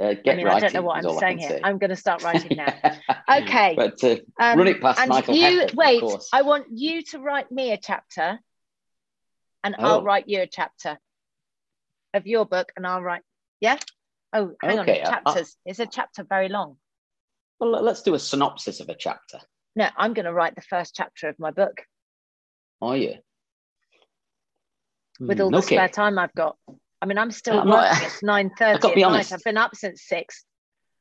[0.00, 1.48] Uh, get I mean, I don't know what I'm saying here.
[1.50, 1.60] say.
[1.62, 2.72] I'm going to start writing now.
[3.30, 3.74] Okay.
[3.76, 6.02] But uh, Um, Run it past and Michael you wait.
[6.32, 8.38] I want you to write me a chapter,
[9.62, 10.02] and I'll Oh.
[10.02, 10.98] write you a chapter
[12.12, 13.22] of your book, and I'll write.
[13.60, 13.78] Yeah.
[14.32, 15.06] Oh, hang Okay, on.
[15.06, 15.56] I- I- Chapters.
[15.64, 16.76] Is a chapter very long?
[17.60, 19.38] well, let's do a synopsis of a chapter.
[19.76, 21.82] No, I'm going to write the first chapter of my book
[22.82, 23.14] Are you?
[25.20, 26.56] with all the spare time I've got.
[27.04, 28.06] I mean, I'm still uh, I'm not- working.
[28.06, 29.08] It's nine I've got to at be night.
[29.08, 29.32] honest.
[29.34, 30.44] I've been up since six.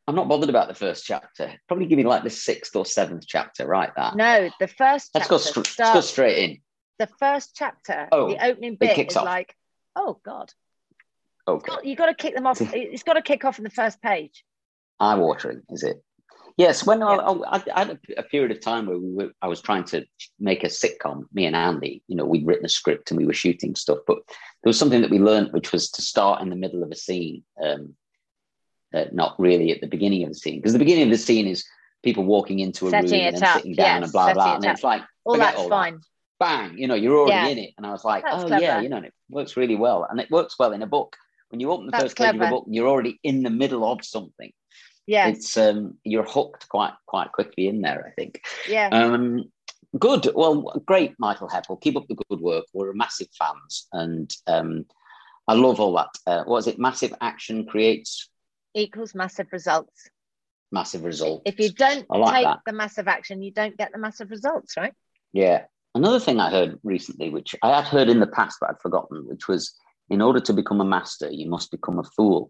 [0.06, 1.54] I'm not bothered about the first chapter.
[1.70, 3.66] Probably give me like the sixth or seventh chapter.
[3.66, 4.18] Write that.
[4.18, 5.38] No, the first let's chapter go.
[5.38, 6.58] Str- let's go straight in.
[7.00, 9.24] The first chapter, Oh, the opening it bit kicks is off.
[9.26, 9.56] like,
[9.96, 10.52] oh god,
[11.48, 11.74] Okay.
[11.86, 12.60] you've got to kick them off.
[12.74, 14.44] It's got to kick off in the first page.
[15.00, 16.04] eye watering, is it?
[16.58, 16.86] Yes.
[16.86, 17.16] When I.
[17.16, 20.06] I, I had a, period of time where we were, I was trying to
[20.40, 21.26] make a sitcom.
[21.34, 24.18] Me and Andy, you know, we'd written a script and we were shooting stuff, but
[24.28, 26.96] there was something that we learned, which was to start in the middle of a
[26.96, 27.96] scene, um,
[28.94, 31.48] uh, not really at the beginning of the scene, because the beginning of the scene
[31.48, 31.66] is
[32.04, 34.54] people walking into a Setting room and then up, sitting down yes, and blah blah,
[34.54, 34.74] it and up.
[34.74, 35.76] it's like All that's all that.
[35.76, 36.00] fine.
[36.40, 37.48] Bang, you know, you're already Yeah.
[37.48, 39.76] in it, and I was like, That's oh yeah, you know, and it works really
[39.76, 41.16] well, and it works well in a book.
[41.50, 43.86] When you open the That's first page of a book, you're already in the middle
[43.90, 44.52] of something
[45.06, 45.38] Yes.
[45.38, 48.88] it's um you're hooked quite quite quickly in there i think yeah.
[48.88, 49.44] um
[50.00, 54.86] good well great michael heppell keep up the good work we're massive fans and um
[55.48, 58.30] i love all that uh, what is it massive action creates
[58.76, 60.10] Equals massive results.
[60.72, 62.60] massive results If you don't like take that.
[62.66, 64.94] the massive action, you don't get the massive results, right?
[65.34, 68.82] yeah another thing i heard recently which i had heard in the past but i'd
[68.82, 69.74] forgotten which was
[70.10, 72.50] in order to become a master you must become a fool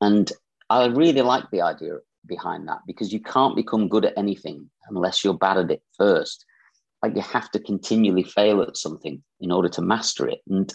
[0.00, 0.32] and
[0.70, 5.24] i really like the idea behind that because you can't become good at anything unless
[5.24, 6.44] you're bad at it first.
[7.02, 10.40] Like you have to continually fail at something in order to master it.
[10.48, 10.72] And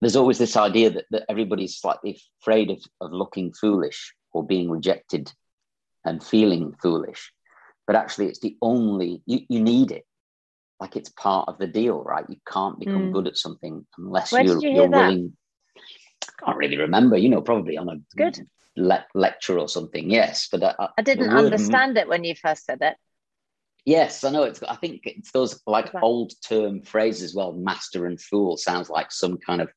[0.00, 4.68] there's always this idea that, that everybody's slightly afraid of, of looking foolish or being
[4.68, 5.32] rejected
[6.04, 7.32] and feeling foolish.
[7.86, 10.04] But actually it's the only you, you need it.
[10.80, 12.24] Like it's part of the deal right?
[12.28, 13.12] You can't become Mm.
[13.12, 15.36] good at something unless Where you're, you hear you're willing.
[15.76, 18.46] I can't really remember you know probably on a Good.
[18.76, 22.78] Le- lecture or something yes but I, I didn't understand it when you first said
[22.82, 22.96] it.
[23.86, 24.42] Yes, I know.
[24.42, 24.60] It's.
[24.64, 27.36] I think it's those like old term phrases.
[27.36, 29.70] Well, master and fool sounds like some kind of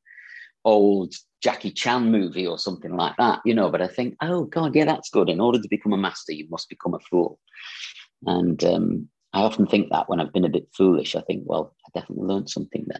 [0.65, 3.69] old Jackie Chan movie or something like that, you know.
[3.69, 5.29] But I think, oh God, yeah, that's good.
[5.29, 7.39] In order to become a master, you must become a fool.
[8.25, 11.75] And um, I often think that when I've been a bit foolish, I think, well,
[11.85, 12.99] I definitely learned something then.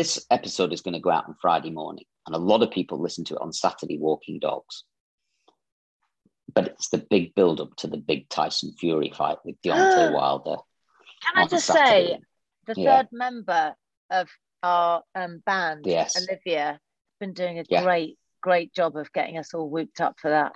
[0.00, 2.98] This episode is going to go out on Friday morning, and a lot of people
[2.98, 4.84] listen to it on Saturday walking dogs.
[6.54, 10.56] But it's the big build up to the big Tyson Fury fight with Deontay Wilder.
[11.22, 12.14] Can I just Saturday.
[12.14, 12.20] say,
[12.72, 12.96] the Yeah.
[12.96, 13.74] third member
[14.08, 14.30] of
[14.62, 16.16] our um, band, Yes.
[16.16, 16.78] Olivia, has
[17.20, 17.82] been doing a Yeah.
[17.82, 20.54] great, great job of getting us all whooped up for that.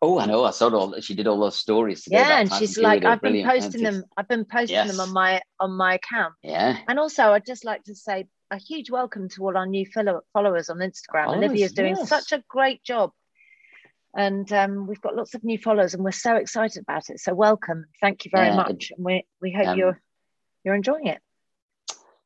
[0.00, 0.44] Oh, I know.
[0.44, 1.00] I saw all.
[1.00, 2.04] She did all those stories.
[2.04, 4.04] Today yeah, and she's like, I've been posting them.
[4.16, 6.34] I've been posting them on my on my account.
[6.44, 6.78] Yeah.
[6.86, 10.22] And also, I'd just like to say a huge welcome to all our new follow-
[10.32, 11.26] followers on Instagram.
[11.26, 12.08] Followers, Olivia's doing yes.
[12.08, 13.12] such a great job.
[14.16, 17.20] And um, we've got lots of new followers, and we're so excited about it.
[17.20, 18.90] So welcome, thank you very Yeah, much.
[18.96, 20.00] And we we hope um, you're
[20.64, 21.20] you're enjoying it.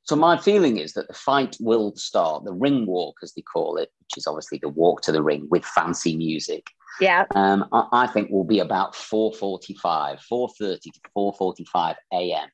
[0.04, 3.76] So my feeling is that the fight will start, the ring walk, as they call
[3.76, 6.66] it, which is obviously the walk to the ring with fancy music.
[7.00, 12.48] Yeah, Um, I, I think will be about 4.45, 4.30 to 4.45 a.m.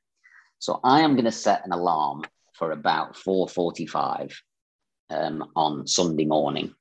[0.60, 2.22] So I am going to set an alarm
[2.60, 4.34] for about 4.45
[5.08, 6.74] um, on Sunday morning.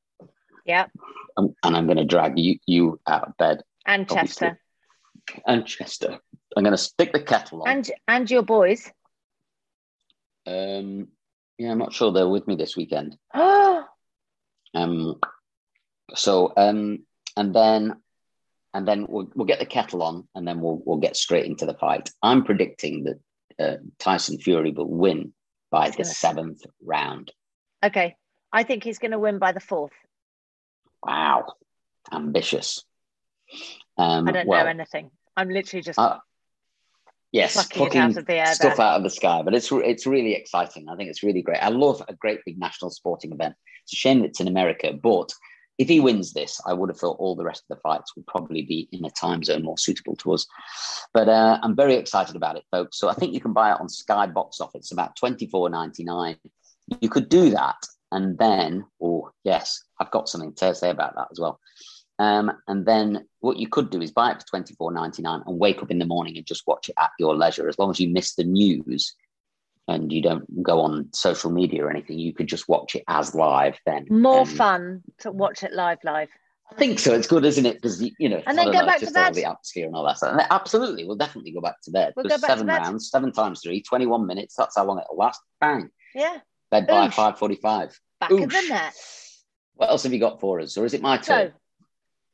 [0.66, 0.86] yeah.
[1.38, 3.64] Um, and I'm going to drag you, you out of bed.
[3.86, 4.50] And obviously.
[4.50, 4.60] Chester,
[5.48, 6.20] And Chester.
[6.58, 7.70] I'm going to stick the kettle on.
[7.70, 8.92] and and your boys.
[10.46, 11.08] um,
[11.58, 13.18] yeah, I'm not sure they're with me this weekend.
[13.34, 13.86] Oh,
[14.76, 15.16] Um,
[16.14, 17.00] so um,
[17.36, 17.96] and then
[18.76, 21.66] and then we'll we'll get the kettle on, and then we'll we'll get straight into
[21.66, 22.12] the fight.
[22.22, 23.20] I'm predicting that
[23.60, 25.34] uh, Tyson Fury will win
[25.72, 27.32] by the seventh round.
[27.84, 28.16] okay.
[28.52, 29.94] I think he's going to win by the fourth.
[31.04, 31.54] Wow,
[32.12, 32.84] ambitious.
[33.98, 35.12] Um, I don't well, know anything.
[35.38, 36.18] I'm literally just uh,
[37.32, 38.86] yes, plucking it plucking out of the air stuff there.
[38.86, 39.42] out of the sky.
[39.44, 40.90] But it's it's really exciting.
[40.90, 41.60] I think it's really great.
[41.62, 43.56] I love a great big national sporting event.
[43.84, 45.32] It's a shame it's in America, but
[45.80, 48.28] if he wins this, I would have thought all the rest of the fights would
[48.28, 50.46] probably be in a time zone more suitable to us.
[51.14, 53.00] But uh, I'm very excited about it, folks.
[53.00, 54.82] So I think you can buy it on Sky Box Office.
[54.82, 56.36] It's about twenty four ninety nine.
[57.00, 57.78] You could do that,
[58.12, 61.60] and then, oh yes, I've got something to say about that as well.
[62.20, 65.44] Um, and then what you could do is buy it for twenty four ninety nine
[65.46, 67.70] and wake up in the morning and just watch it at your leisure.
[67.70, 69.16] As long as you miss the news
[69.90, 73.34] and you don't go on social media or anything, you could just watch it as
[73.36, 73.78] live.
[73.86, 76.30] Then More Um, fun to watch it live, live.
[76.72, 77.16] I think so.
[77.16, 77.76] It's good, isn't it?
[77.82, 79.34] Because you know, And then go know, back to bed.
[79.34, 80.34] the atmosphere and all that stuff.
[80.34, 82.14] And absolutely, we'll definitely go back to bed.
[82.16, 84.54] We'll There's go back to seven rounds, seven times three, 21 minutes.
[84.56, 85.42] That's how long it'll last.
[85.60, 85.90] Bang.
[86.14, 86.38] Yeah,
[86.70, 88.00] Bed by five forty-five.
[88.20, 88.94] back of the net.
[89.76, 91.48] What else have you got for us, or is it my turn?
[91.50, 91.54] So,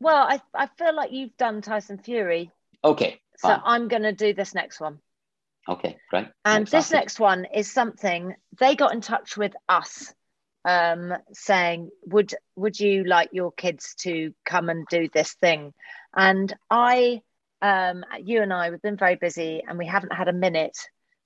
[0.02, 2.52] well, I, I feel like you've done Tyson Fury,
[2.84, 3.50] okay, so.
[3.64, 5.00] I'm going to do this next one.
[5.68, 6.28] Okay, great.
[6.44, 6.94] And this excited.
[6.94, 10.14] next one is something they got in touch with us,
[10.64, 15.74] um, saying, "Would would you like your kids to come and do this thing?"
[16.16, 17.22] And I,
[17.62, 20.78] um, you and I, we've been very busy, and we haven't had a minute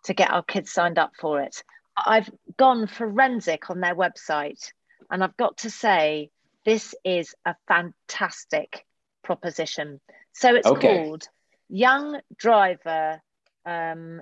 [0.06, 1.64] to get our kids signed up for it.
[1.98, 4.72] I've gone forensic on their website,
[5.10, 6.30] and I've got to say,
[6.66, 8.86] this is a fantastic
[9.24, 10.00] proposition.
[10.34, 10.88] So it's Okay.
[10.88, 11.28] called
[11.70, 13.22] Young Driver.
[13.66, 14.22] Um,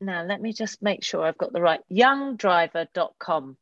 [0.00, 3.56] now, let me just make sure I've got the right youngdriver.com.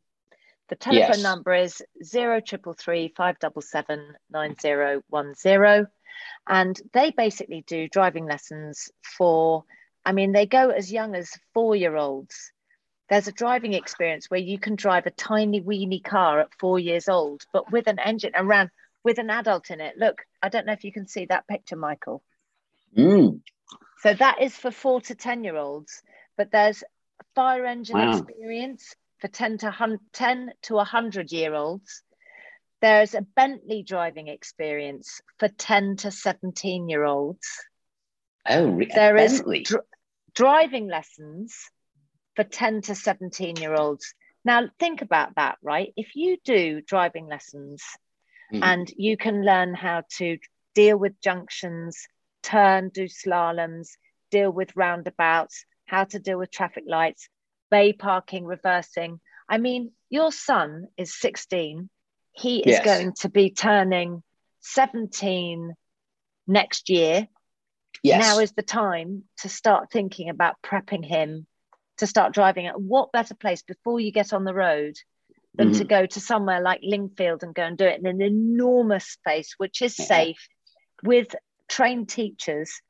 [0.69, 1.23] The telephone Yes.
[1.23, 5.87] number is 0333 577 9010.
[6.49, 9.65] And they basically do driving lessons for,
[10.05, 12.53] I mean, they go as young as four year olds.
[13.09, 17.09] There's a driving experience where you can drive a tiny, weeny car at four years
[17.09, 18.71] old, but with an engine around
[19.05, 19.97] with an adult in it.
[19.97, 22.25] Look, I don't know if you can see that picture, Michael.
[22.97, 23.41] Mm,
[24.07, 26.01] So that is for four to 10 year olds,
[26.37, 26.85] but there's
[27.35, 28.13] fire engine Wow.
[28.13, 32.05] experience for 10 to, hun- 10 to 100 year olds.
[32.81, 37.49] There's a Bentley driving experience for 10 to 17 year olds.
[38.49, 39.83] oh, re- There is dr-
[40.37, 41.69] driving lessons
[42.37, 44.15] for 10 to 17 year olds.
[44.45, 45.93] Now, think about that, right?
[45.97, 47.83] If you do driving lessons
[48.53, 48.63] Mhm.
[48.63, 50.39] and you can learn how to
[50.77, 52.07] deal with junctions,
[52.47, 53.89] turn, do slaloms,
[54.31, 57.29] deal with roundabouts, how to deal with traffic lights,
[57.71, 59.21] bay parking, reversing.
[59.49, 61.89] I mean, your son is 16.
[62.33, 62.85] He is Yes.
[62.85, 64.23] going to be turning
[64.61, 65.75] 17
[66.47, 67.29] next year.
[68.03, 68.21] yes.
[68.21, 71.47] Now is the time to start thinking about prepping him
[71.99, 72.67] to start driving.
[72.67, 74.95] At what better place before you get on the road
[75.57, 75.89] than to Mhm.
[75.89, 79.81] go to somewhere like Lingfield and go and do it in an enormous space, which
[79.81, 80.05] is Yeah.
[80.07, 80.49] safe
[81.03, 81.35] with
[81.69, 82.81] trained teachers.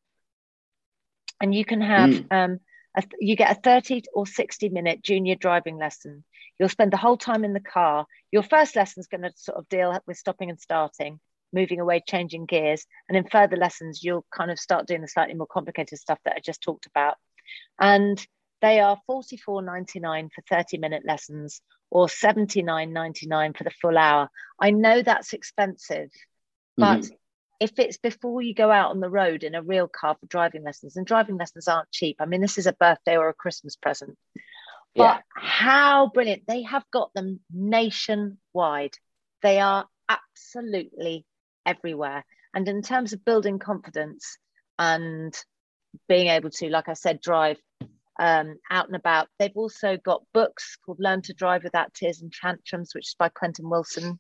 [1.40, 2.26] And you can have, Mm.
[2.32, 2.60] um,
[2.96, 6.24] a, you get a 30 or 60 minute junior driving lesson.
[6.58, 8.06] You'll spend the whole time in the car.
[8.32, 11.20] Your first lesson is going to sort of deal with stopping and starting,
[11.52, 12.86] moving away, changing gears.
[13.08, 16.36] And in further lessons, you'll kind of start doing the slightly more complicated stuff that
[16.36, 17.16] I just talked about.
[17.78, 18.24] And
[18.62, 21.60] they are $44.99 for 30 minute lessons
[21.90, 24.30] or $79.99 for the full hour.
[24.58, 26.10] I know that's expensive,
[26.78, 27.18] but Mhm.
[27.60, 30.62] If it's before you go out on the road in a real car for driving
[30.62, 32.16] lessons, and driving lessons aren't cheap.
[32.20, 34.16] I mean, this is a birthday or a Christmas present.
[34.94, 35.14] Yeah.
[35.16, 36.44] But how brilliant.
[36.46, 38.94] They have got them nationwide.
[39.42, 41.24] They are absolutely
[41.64, 42.24] everywhere.
[42.54, 44.38] And in terms of building confidence
[44.78, 45.34] and
[46.08, 47.58] being able to, like I said, drive
[48.18, 52.32] um, out and about, they've also got books called Learn to Drive Without Tears and
[52.32, 54.18] Tantrums, which is by Quentin Wilson.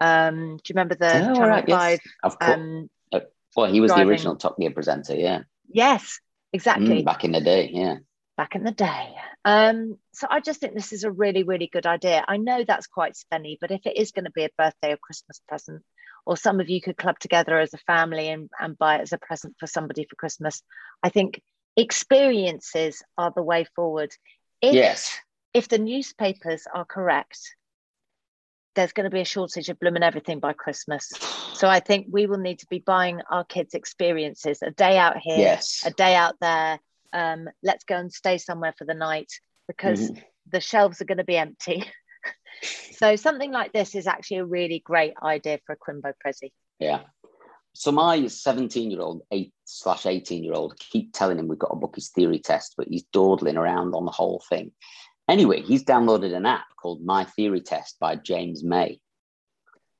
[0.00, 2.00] Um, do you remember the Oh, Channel right, yes.
[2.22, 2.54] Of course.
[2.54, 2.90] Um,
[3.56, 4.06] well, he was driving.
[4.06, 5.14] the original Top Gear presenter.
[5.14, 5.40] Yeah.
[5.68, 6.20] yes,
[6.52, 7.02] exactly.
[7.02, 7.70] Mm, back in the day.
[7.72, 7.96] Yeah.
[8.36, 9.14] back in the day.
[9.44, 12.24] Um, so I just think this is a really, really good idea.
[12.28, 14.96] I know that's quite spenny, but if it is going to be a birthday or
[14.98, 15.82] Christmas present,
[16.26, 19.12] or some of you could club together as a family and, and buy it as
[19.12, 20.62] a present for somebody for Christmas,
[21.02, 21.40] I think
[21.76, 24.10] experiences are the way forward.
[24.60, 25.18] If, yes.
[25.54, 27.56] if the newspapers are correct,
[28.78, 31.10] there's going to be a shortage of blooming everything by Christmas.
[31.54, 35.16] So I think we will need to be buying our kids experiences, a day out
[35.20, 35.82] here, Yes.
[35.84, 36.78] a day out there.
[37.12, 39.32] Um, let's go and stay somewhere for the night
[39.66, 40.22] because Mhm.
[40.52, 41.82] the shelves are going to be empty.
[42.62, 46.52] so something like this is actually a really great idea for a Quimbo Prezi.
[46.78, 47.00] Yeah.
[47.74, 51.70] So my 17 year old, eight slash 18 year old, keep telling him we've got
[51.70, 54.70] to book his theory test, but he's dawdling around on the whole thing.
[55.28, 59.00] Anyway, he's downloaded an app called My Theory Test by James May.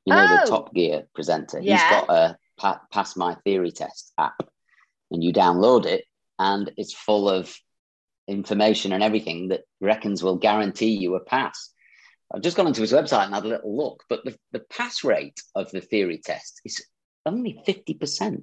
[0.05, 0.41] You know, Oh.
[0.45, 1.61] the Top Gear presenter.
[1.61, 1.75] Yeah.
[1.75, 4.41] He's got a pa- Pass My Theory Test app.
[5.11, 6.05] And you download it,
[6.39, 7.55] and it's full of
[8.27, 11.73] information and everything that reckons will guarantee you a pass.
[12.33, 15.03] I've just gone onto his website and had a little look, but the, the pass
[15.03, 16.85] rate of the theory test is
[17.25, 18.43] only 50%.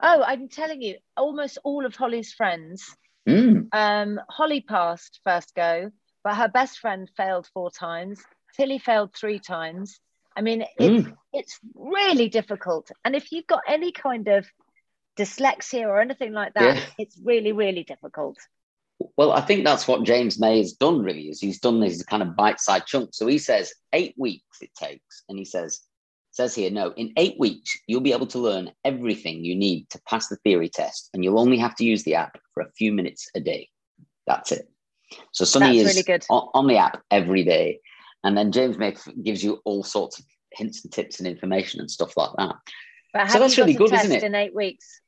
[0.00, 2.94] Oh, I'm telling you, almost all of Holly's friends.
[3.28, 3.68] Mm.
[3.72, 5.90] Um, Holly passed first go,
[6.24, 8.20] but her best friend failed four times.
[8.56, 10.00] Tilly failed three times.
[10.36, 11.16] I mean, it's Mm.
[11.32, 12.90] it's really difficult.
[13.04, 14.46] And if you've got any kind of
[15.16, 16.84] dyslexia or anything like that, Yeah.
[16.98, 18.36] it's really, really difficult.
[19.16, 21.02] Well, I think that's what James May has done.
[21.02, 23.18] Really, is he's done these kind of bite-sized chunks.
[23.18, 25.80] So he says eight weeks it takes, and he says
[26.30, 30.00] says here, no, in eight weeks you'll be able to learn everything you need to
[30.02, 32.92] pass the theory test, and you'll only have to use the app for a few
[32.92, 33.68] minutes a day.
[34.26, 34.68] That's it.
[35.32, 36.24] So Sonny That's is really good.
[36.30, 37.80] on, on the app every day,
[38.22, 41.90] and then James May gives you all sorts of hints and tips and information and
[41.90, 42.54] stuff like that.
[43.12, 44.22] But So that's really good, isn't it?
[44.22, 45.00] in eight weeks?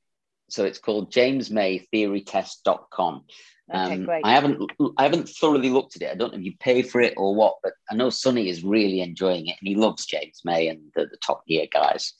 [0.48, 3.24] So it's called jamesmaytheorytest.com.
[3.68, 4.24] Okay, Um, great.
[4.24, 4.62] I haven't
[4.96, 6.10] I haven't thoroughly looked at it.
[6.12, 8.62] I don't know if you pay for it or what, but I know Sonny is
[8.62, 12.12] really enjoying it and he loves James May and the, the Top Gear guys.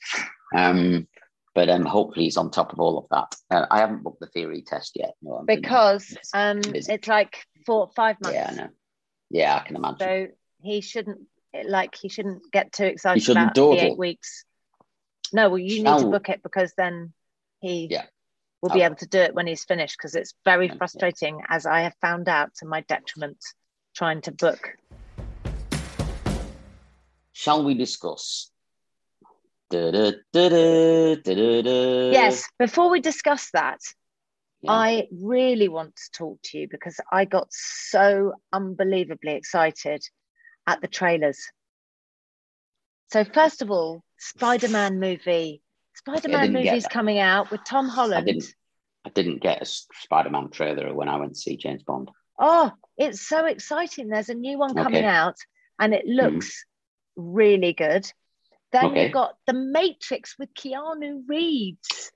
[0.55, 1.07] Um,
[1.55, 3.33] but um, hopefully he's on top of all of that.
[3.49, 5.13] Uh, I haven't booked the theory test yet.
[5.21, 8.35] No, because um, it's like four, five months.
[8.35, 8.69] yeah, I know.
[9.29, 9.99] Yeah, I can imagine.
[9.99, 10.27] So
[10.61, 11.19] he shouldn't
[11.65, 14.45] like he shouldn't get too excited about the eight weeks.
[15.33, 16.11] No, well, you need to oh.
[16.11, 17.13] book it because then
[17.59, 18.05] he Yeah.
[18.61, 19.97] will be I'll- able to do it when he's finished.
[19.97, 23.37] Because it's very frustrating, as I have found out to my detriment,
[23.93, 24.77] trying to book.
[27.33, 28.49] Shall we discuss?
[29.69, 31.21] Da-da-da-da,
[32.11, 33.79] Yes, before we discuss that,
[34.61, 34.71] Yeah.
[34.71, 40.03] I really want to talk to you because I got so unbelievably excited
[40.65, 41.39] at the trailers.
[43.11, 45.61] So, first of all, Spider Man movie.
[45.95, 48.25] Spider Man movie's coming out with Tom I Holland.
[48.25, 48.53] didn't.
[49.05, 52.11] I didn't get a Spider-Man trailer when I went to see James Bond.
[52.37, 54.09] Oh, it's so exciting.
[54.09, 55.05] There's a new one coming Okay.
[55.05, 55.37] out
[55.79, 56.33] and it mm-hmm.
[56.33, 56.65] looks
[57.15, 58.05] really good.
[58.73, 59.03] Then Okay.
[59.05, 62.11] you've got The Matrix with Keanu Reeves.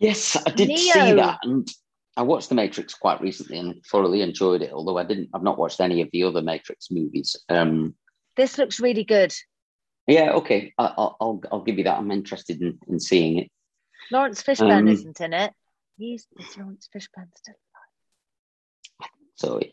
[0.00, 1.68] Yes, I did see that, and
[2.16, 4.72] I watched The Matrix quite recently and thoroughly enjoyed it.
[4.72, 7.36] Although I didn't, I've not watched any of the other Matrix movies.
[7.50, 7.94] Um,
[8.36, 9.32] This looks really good.
[10.06, 11.98] yeah, okay, I, I'll, I'll I'll give you that.
[11.98, 13.48] I'm interested in, in seeing it.
[14.10, 15.52] Laurence Fishburne Um, isn't in it.
[15.98, 17.54] He's is Laurence Fishburne still
[18.98, 19.10] alive?
[19.34, 19.70] So okay.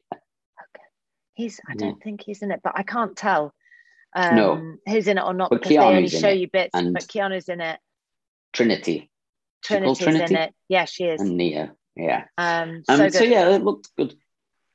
[1.36, 3.54] He's I don't think he's in it, but I can't tell
[4.14, 4.76] um No.
[4.88, 7.48] who's in it or not But because they only show it, you bits, but Keanu's
[7.48, 7.80] in it.
[8.54, 9.17] Trinity, Is she called
[9.64, 10.34] Trinity's Trinity?
[10.36, 10.54] in it.
[10.70, 11.22] Yeah, she is.
[11.22, 12.26] and Neo, yeah.
[12.38, 14.16] Um Um, so so, yeah, it looked good.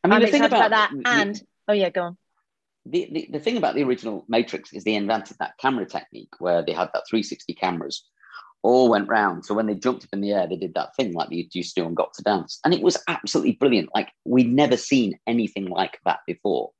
[0.04, 0.90] I mean, I'm the thing about, about, that.
[0.92, 2.16] the- And oh yeah, go on.
[2.86, 6.62] the, the, the thing about the original Matrix is they invented that camera technique where
[6.62, 8.04] they had that 360 cameras
[8.64, 9.44] all went round.
[9.44, 11.74] So when they jumped up in the air, they did that thing like they used
[11.74, 12.60] to do and got to dance.
[12.64, 13.90] And it was absolutely brilliant.
[13.94, 16.70] Like we'd never seen anything like that before.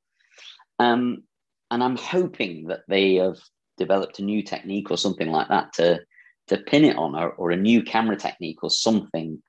[0.79, 1.23] Um,
[1.71, 3.37] and I'm hoping that they have
[3.77, 5.99] developed a new technique or something like that to
[6.47, 9.41] to pin it on or, or a new camera technique or something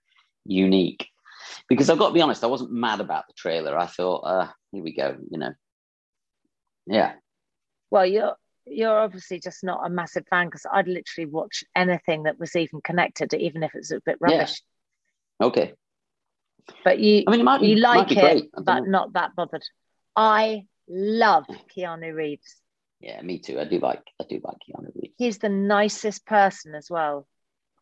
[0.44, 1.08] unique.
[1.68, 3.78] Because I've got to be honest, I wasn't mad about the trailer.
[3.78, 5.52] I thought, uh, here we go, you know.
[6.86, 7.12] Yeah.
[7.90, 8.34] Well, you're
[8.66, 12.80] you're obviously just not a massive fan because I'd literally watch anything that was even
[12.80, 14.38] connected, even if it's a bit Yeah.
[14.38, 14.62] rubbish.
[15.42, 15.74] Okay.
[16.82, 18.50] But you I mean, it might be, you like it.
[18.56, 18.90] But know.
[18.90, 19.64] not that bothered.
[20.16, 21.44] I love
[21.76, 22.56] Keanu Reeves.
[23.04, 23.60] Yeah, me too.
[23.60, 25.14] I do like I do like Keanu Reeves.
[25.18, 27.26] He's the nicest person as well.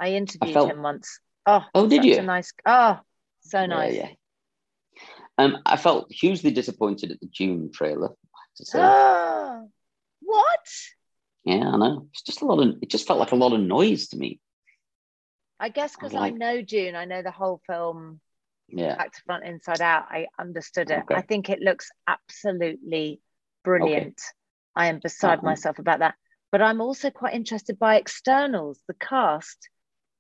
[0.00, 1.20] I interviewed felt- him once.
[1.46, 2.16] Oh, Oh, did you?
[2.18, 2.52] A nice.
[2.66, 2.98] Oh,
[3.42, 3.94] so nice.
[3.94, 5.04] Yeah, yeah.
[5.38, 8.10] Um, I felt hugely disappointed at the Dune trailer.
[8.56, 8.78] To say.
[10.24, 10.66] What?
[11.44, 12.08] yeah, I know.
[12.12, 12.76] It's just a lot of.
[12.82, 14.40] It just felt like a lot of noise to me.
[15.60, 18.20] I guess because like- I know Dune, I know the whole film
[18.68, 18.96] Yeah.
[18.96, 20.06] back to front, inside out.
[20.10, 21.02] I understood it.
[21.04, 21.14] Okay.
[21.14, 23.20] I think it looks absolutely
[23.62, 24.20] brilliant.
[24.74, 25.46] I am beside Uh-huh.
[25.46, 26.14] myself about that.
[26.50, 28.82] But I'm also quite interested by externals.
[28.86, 29.68] The cast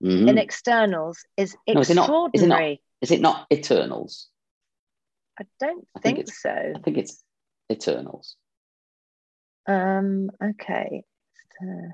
[0.02, 0.28] Mhm.
[0.28, 2.60] in externals is No, is it not- is it not?
[2.60, 2.82] extraordinary.
[3.00, 4.30] Is it not Eternals?
[5.38, 6.72] I don't I think think, so.
[6.76, 7.24] I think it's
[7.70, 8.36] Eternals.
[9.66, 11.04] Um, okay.
[11.60, 11.92] Uh,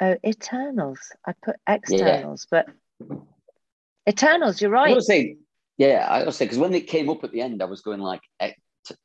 [0.00, 1.00] oh, Eternals.
[1.26, 2.68] I put externals, but
[4.08, 4.88] Eternals, you're I right.
[4.90, 5.38] gotta say,
[5.78, 8.00] yeah, I was saying because when it came up at the end, I was going
[8.00, 8.58] like Et-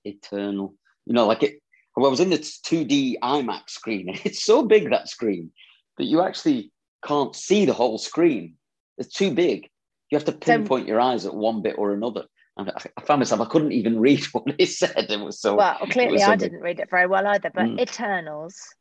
[0.04, 0.74] Eternal.
[1.06, 1.60] You know, like it.
[1.98, 5.52] I was in the 2D IMAX screen, and it's so big that screen
[5.98, 6.72] that you actually
[7.04, 8.56] can't see the whole screen.
[8.98, 9.70] It's too big.
[10.12, 12.26] You have to pinpoint your eyes at one bit or another.
[12.58, 15.08] I, I found myself I couldn't even read what it said.
[15.10, 17.80] It was so Well, clearly was I didn't read it very well either, but Mm.
[17.80, 18.76] Eternals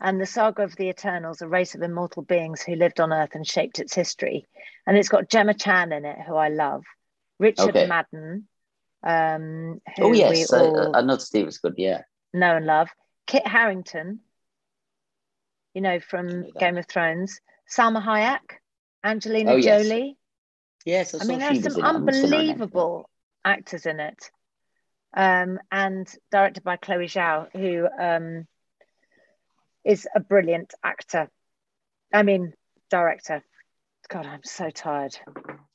[0.00, 3.34] and the saga of the Eternals, a race of immortal beings who lived on Earth
[3.34, 4.46] and shaped its history.
[4.86, 6.84] And it's got Gemma Chan in it, who I love,
[7.38, 7.86] Richard Okay.
[7.86, 8.48] Madden,
[9.02, 11.74] um, who Oh yes, we uh, all uh, another Steve was good.
[11.76, 12.88] Yeah, know and love,
[13.26, 14.20] Kit Harington,
[15.74, 16.50] you know, from know.
[16.58, 17.40] Game of Thrones,
[17.70, 18.58] Salma Hayek,
[19.04, 19.60] Angelina Oh.
[19.60, 20.16] Jolie.
[20.84, 21.14] yes.
[21.14, 21.84] I, I mean, there's some in it.
[21.84, 23.10] I'm just wondering- unbelievable
[23.44, 24.30] actors in it.
[25.14, 28.46] Um, and directed by Chloe Zhao, who um,
[29.84, 31.30] is a brilliant actor.
[32.12, 32.52] I mean,
[32.90, 33.42] director.
[34.08, 35.16] God, I'm so tired.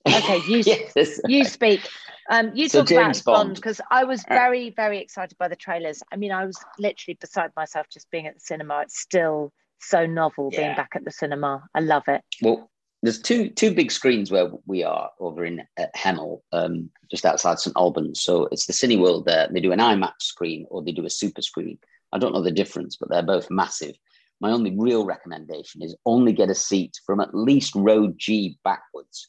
[0.07, 1.19] Okay, you yes.
[1.27, 1.87] you speak.
[2.29, 3.55] Um, you So talk about James Bond Bond.
[3.55, 6.01] because I was very, very excited by the trailers.
[6.11, 8.81] I mean, I was literally beside myself just being at the cinema.
[8.81, 11.63] It's still so novel being back at the cinema.
[11.75, 12.21] I love it.
[12.41, 12.69] Well,
[13.01, 17.59] there's two two big screens where we are over in at Hemel, um, just outside
[17.59, 18.21] St Albans.
[18.21, 19.49] So it's the Cineworld there.
[19.51, 21.77] They do an IMAX screen or they do a super screen.
[22.13, 23.95] I don't know the difference, but they're both massive.
[24.39, 29.27] My only real recommendation is only get a seat from at least row G backwards,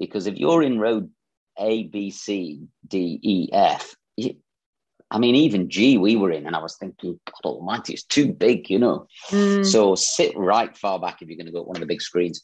[0.00, 1.08] because if you're in row
[1.58, 4.36] A, B, C, D, E, F, you-
[5.12, 8.32] I mean, even G we were in, and I was thinking, God Almighty, it's too
[8.32, 9.06] big, you know.
[9.28, 9.64] Mm.
[9.64, 12.00] So sit right far back if you're going to go at one of the big
[12.00, 12.40] screens.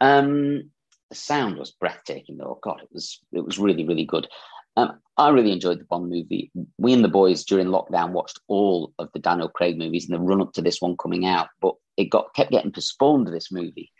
[0.00, 0.70] Um,
[1.10, 2.58] the sound was breathtaking, though.
[2.62, 4.26] God, it was it was really really good.
[4.78, 6.50] Um, I really enjoyed the Bond movie.
[6.78, 10.20] We and the boys during lockdown watched all of the Daniel Craig movies in the
[10.20, 13.26] run up to this one coming out, but it got kept getting postponed.
[13.26, 13.90] This movie,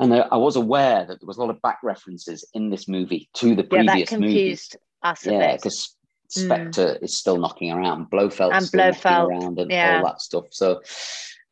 [0.00, 2.88] and I, I was aware that there was a lot of back references in this
[2.88, 4.28] movie to the Yeah, that previous movies.
[4.28, 5.96] confused us a Yeah, because
[6.28, 9.96] Spectre is still knocking around, Blofeld And still knocking Blofeld, around, and yeah.
[9.98, 10.44] all that stuff.
[10.50, 10.80] So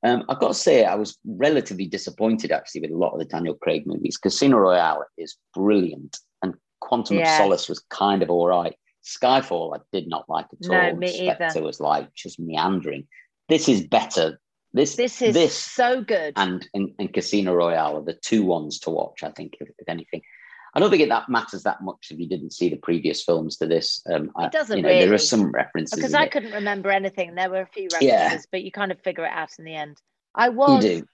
[0.02, 3.24] um, I've got to say, I was relatively disappointed actually with a lot of the
[3.24, 4.16] Daniel Craig movies.
[4.18, 7.30] Casino Royale is brilliant, and Quantum Yes.
[7.30, 8.76] of Solace was kind of all right.
[9.04, 10.96] Skyfall, I did not like at No, all.
[10.96, 11.62] me Spectre either.
[11.62, 13.06] was like just meandering.
[13.48, 14.38] This is better.
[14.76, 16.34] This This is this so good.
[16.36, 19.22] and, and and Casino Royale are the two ones to watch.
[19.22, 20.20] I think, if, if anything.
[20.74, 23.56] I don't think it that matters that much if you didn't see the previous films
[23.56, 24.02] to this.
[24.12, 26.30] Um, It doesn't you know, There are some references because I it.
[26.32, 27.34] couldn't remember anything.
[27.34, 28.38] There were a few references, Yeah.
[28.52, 29.96] but you kind of figure it out in the end.
[30.34, 31.06] I was do.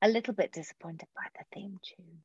[0.00, 2.18] a little bit disappointed by the theme tune.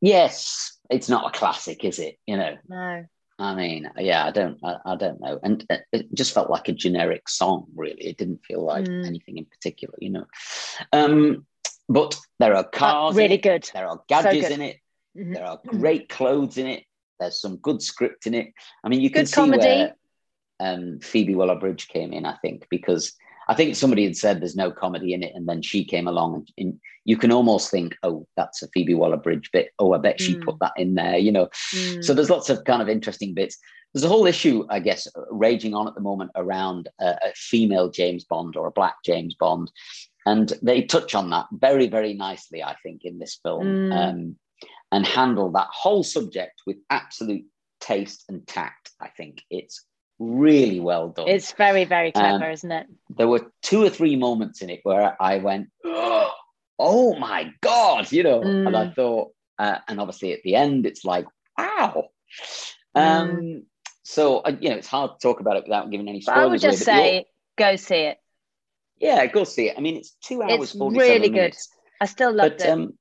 [0.00, 2.18] Yes, it's not a classic, is it?
[2.24, 3.04] You know, No.
[3.40, 6.72] I mean, yeah, I don't, I, I don't know, and it- just felt like a
[6.72, 7.66] generic song.
[7.76, 9.06] Really, it didn't feel like Mm.
[9.06, 10.24] anything in particular, you know.
[10.92, 11.46] Um,
[11.88, 13.70] but there are cars, really it, good.
[13.72, 14.54] There are gadgets good.
[14.54, 14.76] in it.
[15.16, 15.34] Mhm.
[15.34, 16.84] There are great clothes in it.
[17.20, 18.52] There's some good script in it.
[18.84, 19.58] I mean, you can Good see comedy.
[19.66, 19.94] where
[20.60, 22.26] um, Phoebe Waller-Bridge came in.
[22.26, 23.14] I think because
[23.48, 26.34] I think somebody had said there's no comedy in it, and then she came along,
[26.34, 29.70] and, and you can almost think, oh, that's a Phoebe Waller-Bridge bit.
[29.78, 30.42] Oh, I bet she Mm.
[30.44, 31.16] put that in there.
[31.16, 32.04] You know, Mm.
[32.04, 33.56] so there's lots of kind of interesting bits.
[33.94, 37.90] There's a whole issue, I guess, raging on at the moment around a, a female
[37.90, 39.72] James Bond or a black James Bond,
[40.26, 43.92] and they touch on that very, very nicely, I think, in this film, Mm.
[43.92, 44.38] um,
[44.92, 47.46] and handle that whole subject with absolute
[47.80, 48.90] taste and tact.
[49.00, 49.86] I think it's
[50.18, 51.28] really well done.
[51.28, 52.86] It's very, very Um, clever, isn't it?
[53.10, 55.68] there were two or three moments in it where I went,
[56.78, 58.94] "Oh my god!" You know, and I Mm.
[58.94, 62.08] thought, uh, and obviously at the end, it's like, "Wow."
[62.94, 63.62] Um, Mm.
[64.02, 66.44] So uh, you know, it's hard to talk about it without giving any But spoilers.
[66.44, 68.18] I would just say, go see it.
[69.00, 69.76] yeah, go see it.
[69.76, 71.40] I mean, it's two hours, It's 47 really good.
[71.40, 71.68] minutes.
[72.00, 72.70] I still loved But it.
[72.70, 72.98] um,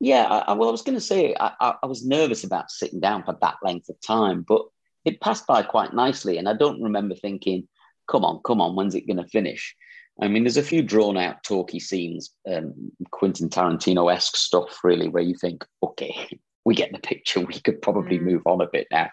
[0.00, 2.70] yeah, I, I, well, I was going to say I, I, I was nervous about
[2.70, 4.62] sitting down for that length of time, but
[5.06, 7.66] it passed by quite nicely, and I don't remember thinking,
[8.08, 9.74] "Come on, come on, when's it going to finish?"
[10.20, 15.08] I mean, there's a few drawn out, talky scenes, um, Quentin Tarantino esque stuff, really,
[15.08, 16.14] where you think, "Okay,
[16.66, 17.40] we get the picture.
[17.40, 18.22] We could probably Mm.
[18.22, 19.08] move on a bit now,"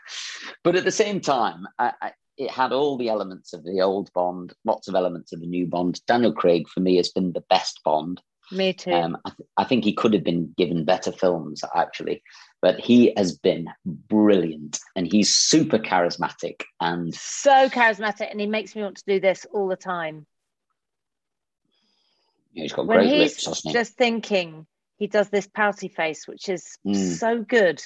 [0.64, 4.12] but at the same time, I, I, it had all the elements of the old
[4.14, 6.02] Bond, lots of elements of the new Bond.
[6.08, 8.22] Daniel Craig, for me, has been the best Bond.
[8.52, 8.92] Me too.
[8.92, 12.24] Um, I, th- I think he could have been given better films, actually,
[12.64, 16.62] but he has been brilliant and he's super charismatic.
[16.80, 20.26] And so charismatic, and he makes me want to do this all the time.
[22.56, 23.74] know, he's got When great he's lips, hasn't he?
[23.74, 24.66] just thinking,
[24.98, 26.96] he does this pouty face, which is Mm.
[26.96, 27.84] so good.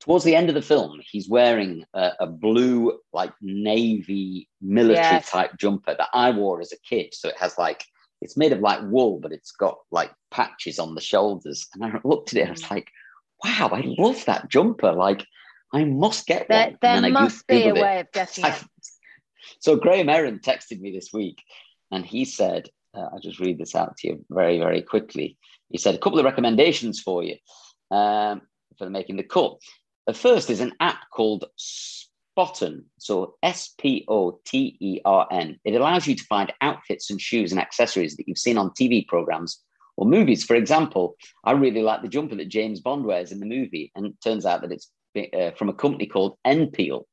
[0.00, 5.30] Towards the end of the film, he's wearing a, a blue, like navy military Yes.
[5.30, 7.14] type jumper that I wore as a kid.
[7.14, 7.84] So it has like,
[8.20, 11.68] it's made of like wool, but it's got like patches on the shoulders.
[11.74, 12.70] And I looked at it, and I was Mm.
[12.72, 12.90] like,
[13.44, 14.92] wow, I love that jumper.
[14.92, 15.24] Like,
[15.72, 17.02] I must get There, one.
[17.02, 17.82] There must be a Googled it.
[17.82, 18.64] way of getting it.
[19.60, 21.42] so Graham Aaron texted me this week
[21.90, 25.38] and he said, uh, I'll just read this out to you very, very quickly.
[25.70, 27.36] He said, a couple of recommendations for you
[27.90, 28.42] um,
[28.78, 29.58] for making the cut.
[30.06, 32.84] The first is an app called Spotern.
[32.98, 35.60] So S P O T E R N.
[35.64, 39.06] It allows you to find outfits and shoes and accessories that you've seen on TV
[39.06, 39.62] programs
[39.96, 40.44] or movies.
[40.44, 44.06] For example, I really like the jumper that James Bond wears in the movie, and
[44.06, 47.06] it turns out that it's uh, from a company called N.Peal.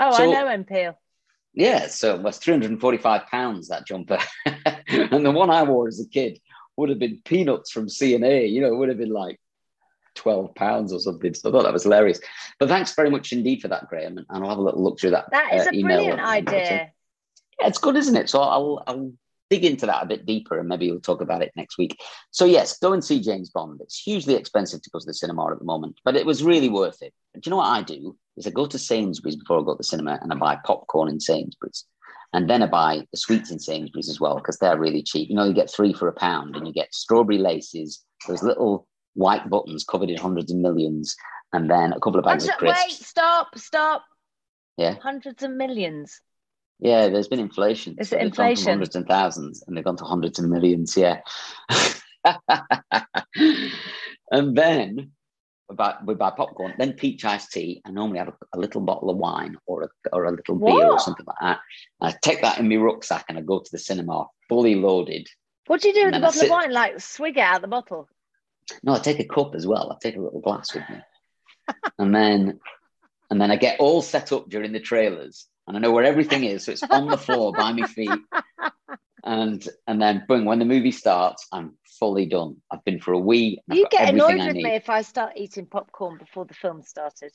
[0.00, 0.98] Oh, so, I know N.Peal.
[1.54, 4.18] Yeah, so it was 345 pounds that jumper.
[4.46, 6.38] and the one I wore as a kid
[6.76, 9.40] would have been peanuts from C&A, you know, it would have been like
[10.14, 11.34] 12 pounds or something.
[11.34, 12.20] So I thought that was hilarious.
[12.58, 14.18] But thanks very much indeed for that, Graham.
[14.18, 15.26] And I'll have a little look through that.
[15.32, 16.92] That is uh, a brilliant idea.
[17.60, 18.28] Yeah, it's good, isn't it?
[18.28, 19.12] So I'll, I'll
[19.50, 21.98] dig into that a bit deeper and maybe we'll talk about it next week.
[22.30, 23.80] So, yes, go and see James Bond.
[23.82, 26.68] It's hugely expensive to go to the cinema at the moment, but it was really
[26.68, 27.12] worth it.
[27.34, 28.16] Do you know what I do?
[28.36, 31.08] Is I go to Sainsbury's before I go to the cinema and I buy popcorn
[31.08, 31.84] in Sainsbury's.
[32.32, 35.30] And then I buy the sweets in Sainsbury's as well because they're really cheap.
[35.30, 38.86] You know, you get three for a pound and you get strawberry laces, those little
[39.14, 41.16] white buttons covered in hundreds of millions,
[41.52, 42.84] and then a couple of bags of crisps.
[42.86, 44.04] Wait, stop, stop.
[44.76, 44.96] Yeah.
[45.02, 46.20] Hundreds of millions.
[46.80, 47.96] Yeah, there's been inflation.
[47.98, 48.68] Is it inflation?
[48.68, 50.96] hundreds and thousands, and they've gone to hundreds of millions.
[50.96, 51.20] Yeah.
[54.30, 55.10] and then
[55.68, 57.82] we buy, we buy popcorn, then peach iced tea.
[57.84, 60.76] I normally have a, a, little bottle of wine or a, or a little what?
[60.76, 61.60] beer or something like that.
[62.00, 65.28] I take that in my rucksack and I go to the cinema fully loaded.
[65.66, 66.72] What do you do with the bottle of wine?
[66.72, 68.08] Like swig it out of the bottle?
[68.82, 69.90] No, I take a cup as well.
[69.92, 70.96] I take a little glass with me.
[71.98, 72.60] and then
[73.30, 76.44] and then I get all set up during the trailers and I know where everything
[76.44, 76.64] is.
[76.64, 78.10] So it's on the floor by my feet.
[79.24, 82.56] And and then boom, when the movie starts, I'm fully done.
[82.70, 83.60] I've been for a wee.
[83.70, 87.32] You get annoyed with me if I start eating popcorn before the film started.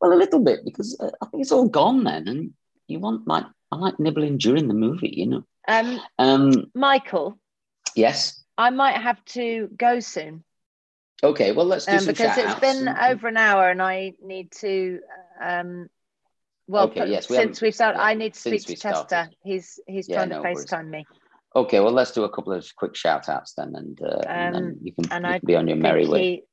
[0.00, 2.50] Well, a little bit because uh, I think it's all gone then, and
[2.88, 5.44] you want like I like nibbling during the movie, you know.
[5.68, 7.38] Um, um, Michael.
[7.94, 8.42] Yes.
[8.58, 10.42] I might have to go soon.
[11.22, 12.98] Okay, well let's do um, because it's been and...
[12.98, 15.00] over an hour, and I need to
[15.40, 15.88] um,
[16.68, 19.06] well, okay, yes, we since we've started, I need to speak to Chester.
[19.06, 19.36] Started.
[19.42, 21.06] He's he's yeah, trying to FaceTime me.
[21.54, 24.54] Okay, well, let's do a couple of quick shout outs then, and, uh, um, and
[24.54, 26.44] then you can, and you can be on your merry way.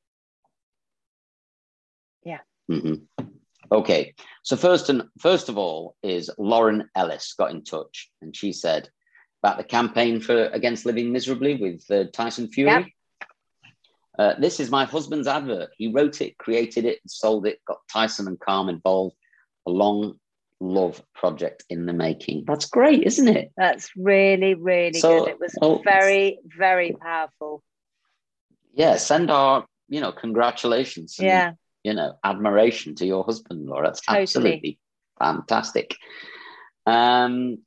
[2.24, 2.40] Yeah.
[2.70, 3.26] Mm-hmm.
[3.72, 8.52] Okay, so first and first of all is Lauren Ellis got in touch, and she
[8.52, 8.90] said
[9.44, 12.72] about the campaign for against living miserably with uh, Tyson Fury.
[12.72, 12.86] Yep.
[14.18, 15.70] Uh, this is my husband's advert.
[15.78, 19.16] He wrote it, created it, sold it, got Tyson and Calm involved
[19.68, 20.20] a long
[20.60, 22.44] love project in the making.
[22.46, 23.52] That's great, isn't it?
[23.56, 25.30] That's really, really so, good.
[25.30, 27.64] It was well, very, very powerful.
[28.74, 31.18] Yeah, send our, you know, congratulations.
[31.20, 31.52] And, yeah.
[31.84, 33.88] You know, admiration to your husband, Laura.
[33.88, 34.24] That's totally.
[34.24, 34.80] absolutely
[35.18, 35.96] fantastic.
[36.86, 37.60] Um,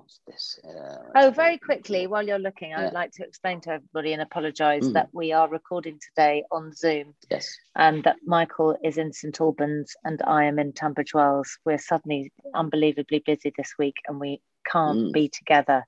[0.00, 0.58] what's this?
[0.64, 4.22] Uh, oh, very quickly, while you're looking, I would like to explain to everybody and
[4.22, 4.92] apologise mm.
[4.94, 7.14] that we are recording today on Zoom.
[7.30, 7.54] Yes.
[7.76, 11.58] And that Michael is in St Albans and I am in Tunbridge Wells.
[11.64, 15.12] We're suddenly unbelievably busy this week and we can't mm.
[15.12, 15.84] be together.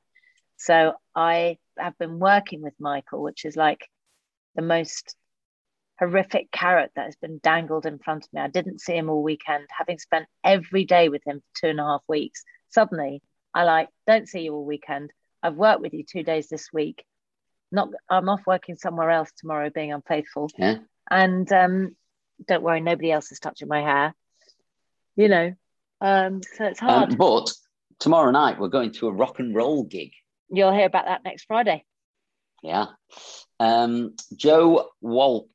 [0.56, 3.88] So I have been working with Michael, which is like
[4.54, 5.16] the most
[5.98, 8.40] horrific carrot that has been dangled in front of me.
[8.40, 11.80] I didn't see him all weekend, having spent every day with him for two and
[11.80, 12.44] a half weeks.
[12.70, 13.22] Suddenly,
[13.55, 15.11] I like, don't see you all weekend.
[15.42, 17.05] I've worked with you two days this week.
[17.70, 20.50] Not, I'm off working somewhere else tomorrow, being unfaithful.
[20.59, 20.76] Yeah.
[21.11, 21.96] And um,
[22.46, 24.14] don't worry, nobody else is touching my hair.
[25.16, 25.55] You know,
[26.00, 27.12] um, so it's hard.
[27.12, 27.53] Um, but
[27.98, 30.12] tomorrow night we're going to a rock and roll gig.
[30.50, 31.84] You'll hear about that next Friday.
[32.62, 32.86] Yeah.
[33.59, 35.48] Um, Joe Walt,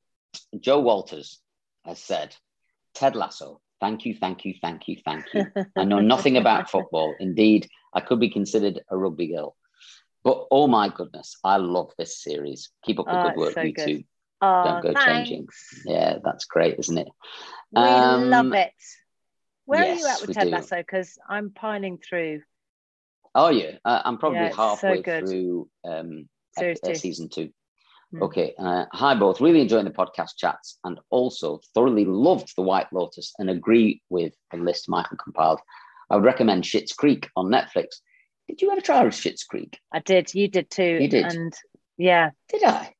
[0.60, 1.40] Joe Walters
[1.86, 2.36] has said,
[2.94, 3.62] Ted Lasso.
[3.80, 5.46] Thank you, thank you, thank you, thank you.
[5.76, 7.16] I know nothing about football.
[7.20, 9.56] Indeed, I could be considered a rugby girl.
[10.24, 12.70] But oh my goodness, I love this series.
[12.84, 13.86] Keep up the oh, good work, so you good.
[13.86, 14.04] two.
[14.42, 15.06] Oh, Don't go thanks.
[15.06, 15.48] changing.
[15.86, 17.08] Yeah, that's great, isn't it?
[17.72, 18.74] We um, love it.
[19.66, 20.50] Where yes, are you at with Ted.
[20.50, 20.78] Lasso?
[20.78, 22.42] Because I'm pining through.
[23.36, 26.28] Oh yeah, uh, I'm probably yeah, halfway so through um,
[26.96, 27.50] season two.
[28.14, 28.22] Mm.
[28.22, 28.54] Okay.
[28.58, 29.42] Uh, hi, both.
[29.42, 34.34] Really enjoying the podcast chats and also thoroughly loved The White Lotus and agree with
[34.52, 35.60] the list Michael compiled.
[36.10, 37.98] I would recommend Schitt's Creek on Netflix.
[38.48, 39.78] Did you ever try Schitt's Creek?
[39.94, 40.34] I did.
[40.34, 41.00] You did too.
[41.02, 41.26] You did.
[41.26, 41.54] And
[41.98, 42.32] yeah.
[42.50, 42.94] Did I?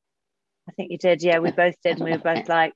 [0.68, 1.22] I think you did.
[1.22, 1.96] Yeah, we both did.
[1.96, 2.74] And we were both like.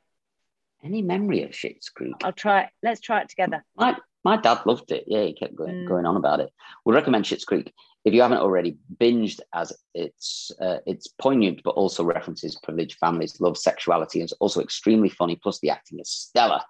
[0.83, 2.15] Any memory of Schitt's Creek?
[2.25, 2.71] I'll try.
[2.83, 3.63] Let's try it together.
[3.77, 5.05] My, my dad loved it.
[5.07, 5.89] Yeah, he kept going, mm.
[5.89, 6.51] going on about it.
[6.85, 7.73] We recommend Schitt's Creek
[8.05, 13.41] if you haven't already binged as it's uh, it's poignant but also references privileged families
[13.41, 16.61] love sexuality and it's also extremely funny plus the acting is stellar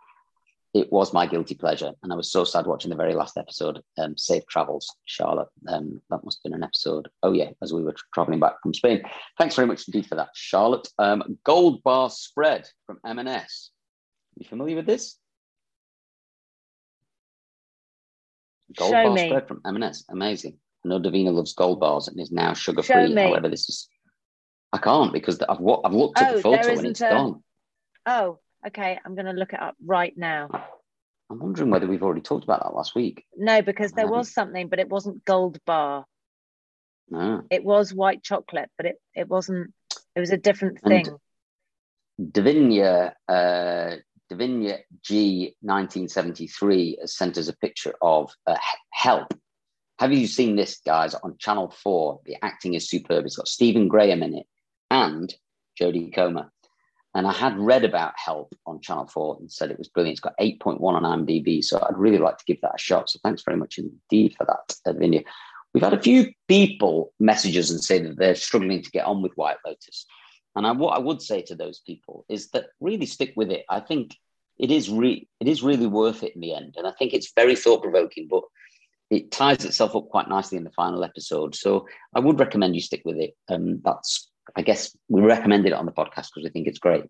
[0.75, 3.81] it was my guilty pleasure and i was so sad watching the very last episode
[3.99, 7.83] um, safe travels charlotte um, that must have been an episode oh yeah as we
[7.83, 9.03] were traveling back from spain
[9.39, 13.71] thanks very much indeed for that charlotte um, gold bar spread from m&s
[14.39, 15.17] You familiar with this?
[18.77, 19.29] Gold Show bar me.
[19.29, 20.05] spread from M&S.
[20.09, 20.59] Amazing.
[20.85, 23.15] I know Davina loves gold bars and is now sugar free.
[23.15, 23.89] However, this is.
[24.73, 27.43] I can't because I've I've looked at Oh, the photo and it's a- gone.
[28.07, 28.99] Oh, okay.
[29.05, 30.49] I'm going to look it up right now.
[31.31, 33.25] I'm wondering whether we've already talked about that last week.
[33.37, 34.19] No, because there haven't.
[34.19, 36.05] was something, but it wasn't gold bar.
[37.09, 37.43] No.
[37.51, 39.73] It was white chocolate, but it, it wasn't,
[40.17, 41.07] it was a different thing.
[42.21, 43.97] Davinia, uh,
[44.33, 48.57] Davinia G 1973 has sent us a picture of uh,
[48.91, 49.35] Help.
[49.99, 52.21] Have you seen this, guys, on Channel 4?
[52.25, 53.27] The acting is superb.
[53.27, 54.47] It's got Stephen Graham in it
[54.91, 55.33] and
[55.81, 56.51] Jodie Comer.
[57.15, 60.15] And I had read about Help on Channel 4 and said it was brilliant.
[60.15, 61.63] It's got 8.1 on IMDb.
[61.63, 63.11] So I'd really like to give that a shot.
[63.11, 65.25] So thanks very much indeed for that, Davinia.
[65.75, 69.33] We've had a few people messages and say that they're struggling to get on with
[69.35, 70.07] White Lotus.
[70.55, 73.65] And I, what I would say to those people is that really stick with it.
[73.69, 74.17] I think
[74.59, 77.33] it is re- it is really worth it in the end, and I think it's
[77.35, 78.29] very thought provoking.
[78.31, 78.43] But
[79.11, 81.55] it ties itself up quite nicely in the final episode.
[81.55, 83.35] So I would recommend you stick with it.
[83.49, 87.05] Um, that's I guess we recommended it on the podcast because we think it's great.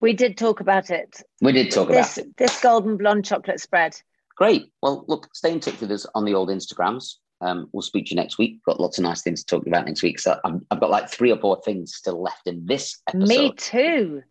[0.00, 1.22] We did talk about it.
[1.42, 2.36] We did talk This, about it.
[2.38, 3.94] this golden blonde chocolate spread.
[4.36, 4.72] Great.
[4.82, 7.16] Well, look, stay in touch with us on the old Instagrams.
[7.40, 8.62] Um, we'll speak to you next week.
[8.64, 10.18] Got lots of nice things to talk about next week.
[10.18, 13.28] So I've, I've got like three or four things still left in this episode.
[13.28, 14.22] Me too.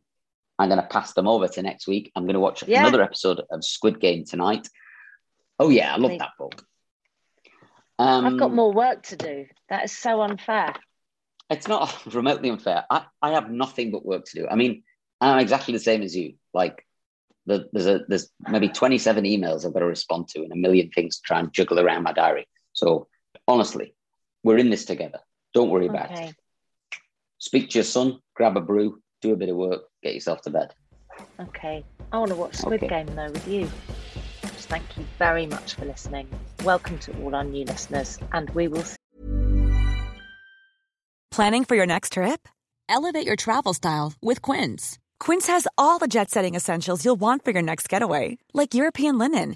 [0.60, 2.12] I'm going to pass them over to next week.
[2.16, 2.82] I'm going to watch Yeah.
[2.82, 4.68] another episode of Squid Game tonight.
[5.58, 6.64] Oh yeah, I love that book.
[7.98, 9.46] Um, I've got more work to do.
[9.70, 10.74] That is so unfair.
[11.50, 12.86] It's not remotely unfair.
[12.90, 14.48] I, I have nothing but work to do.
[14.50, 14.84] I mean,
[15.20, 16.36] I'm exactly the same as you.
[16.54, 16.86] Like,
[17.46, 20.92] the, there's a there's maybe 27 emails I've got to respond to and a million
[20.92, 22.48] things to try and juggle around my diary.
[22.74, 23.08] So
[23.48, 23.96] honestly,
[24.44, 25.20] we're in this together.
[25.54, 26.28] Don't worry about Okay.
[26.30, 26.36] it.
[27.40, 30.50] Speak to your son, grab a brew, do a bit of work, get yourself to
[30.50, 30.74] bed.
[31.40, 31.84] Okay.
[32.12, 33.04] I want to watch Squid Okay.
[33.04, 33.70] Game though with you.
[34.54, 36.28] Just thank you very much for listening.
[36.64, 38.96] Welcome to all our new listeners, and we will see
[41.32, 42.48] Planning for your next trip?
[42.90, 44.98] Elevate your travel style with Quince.
[45.20, 49.18] Quince has all the jet setting essentials you'll want for your next getaway, like European
[49.18, 49.56] linen,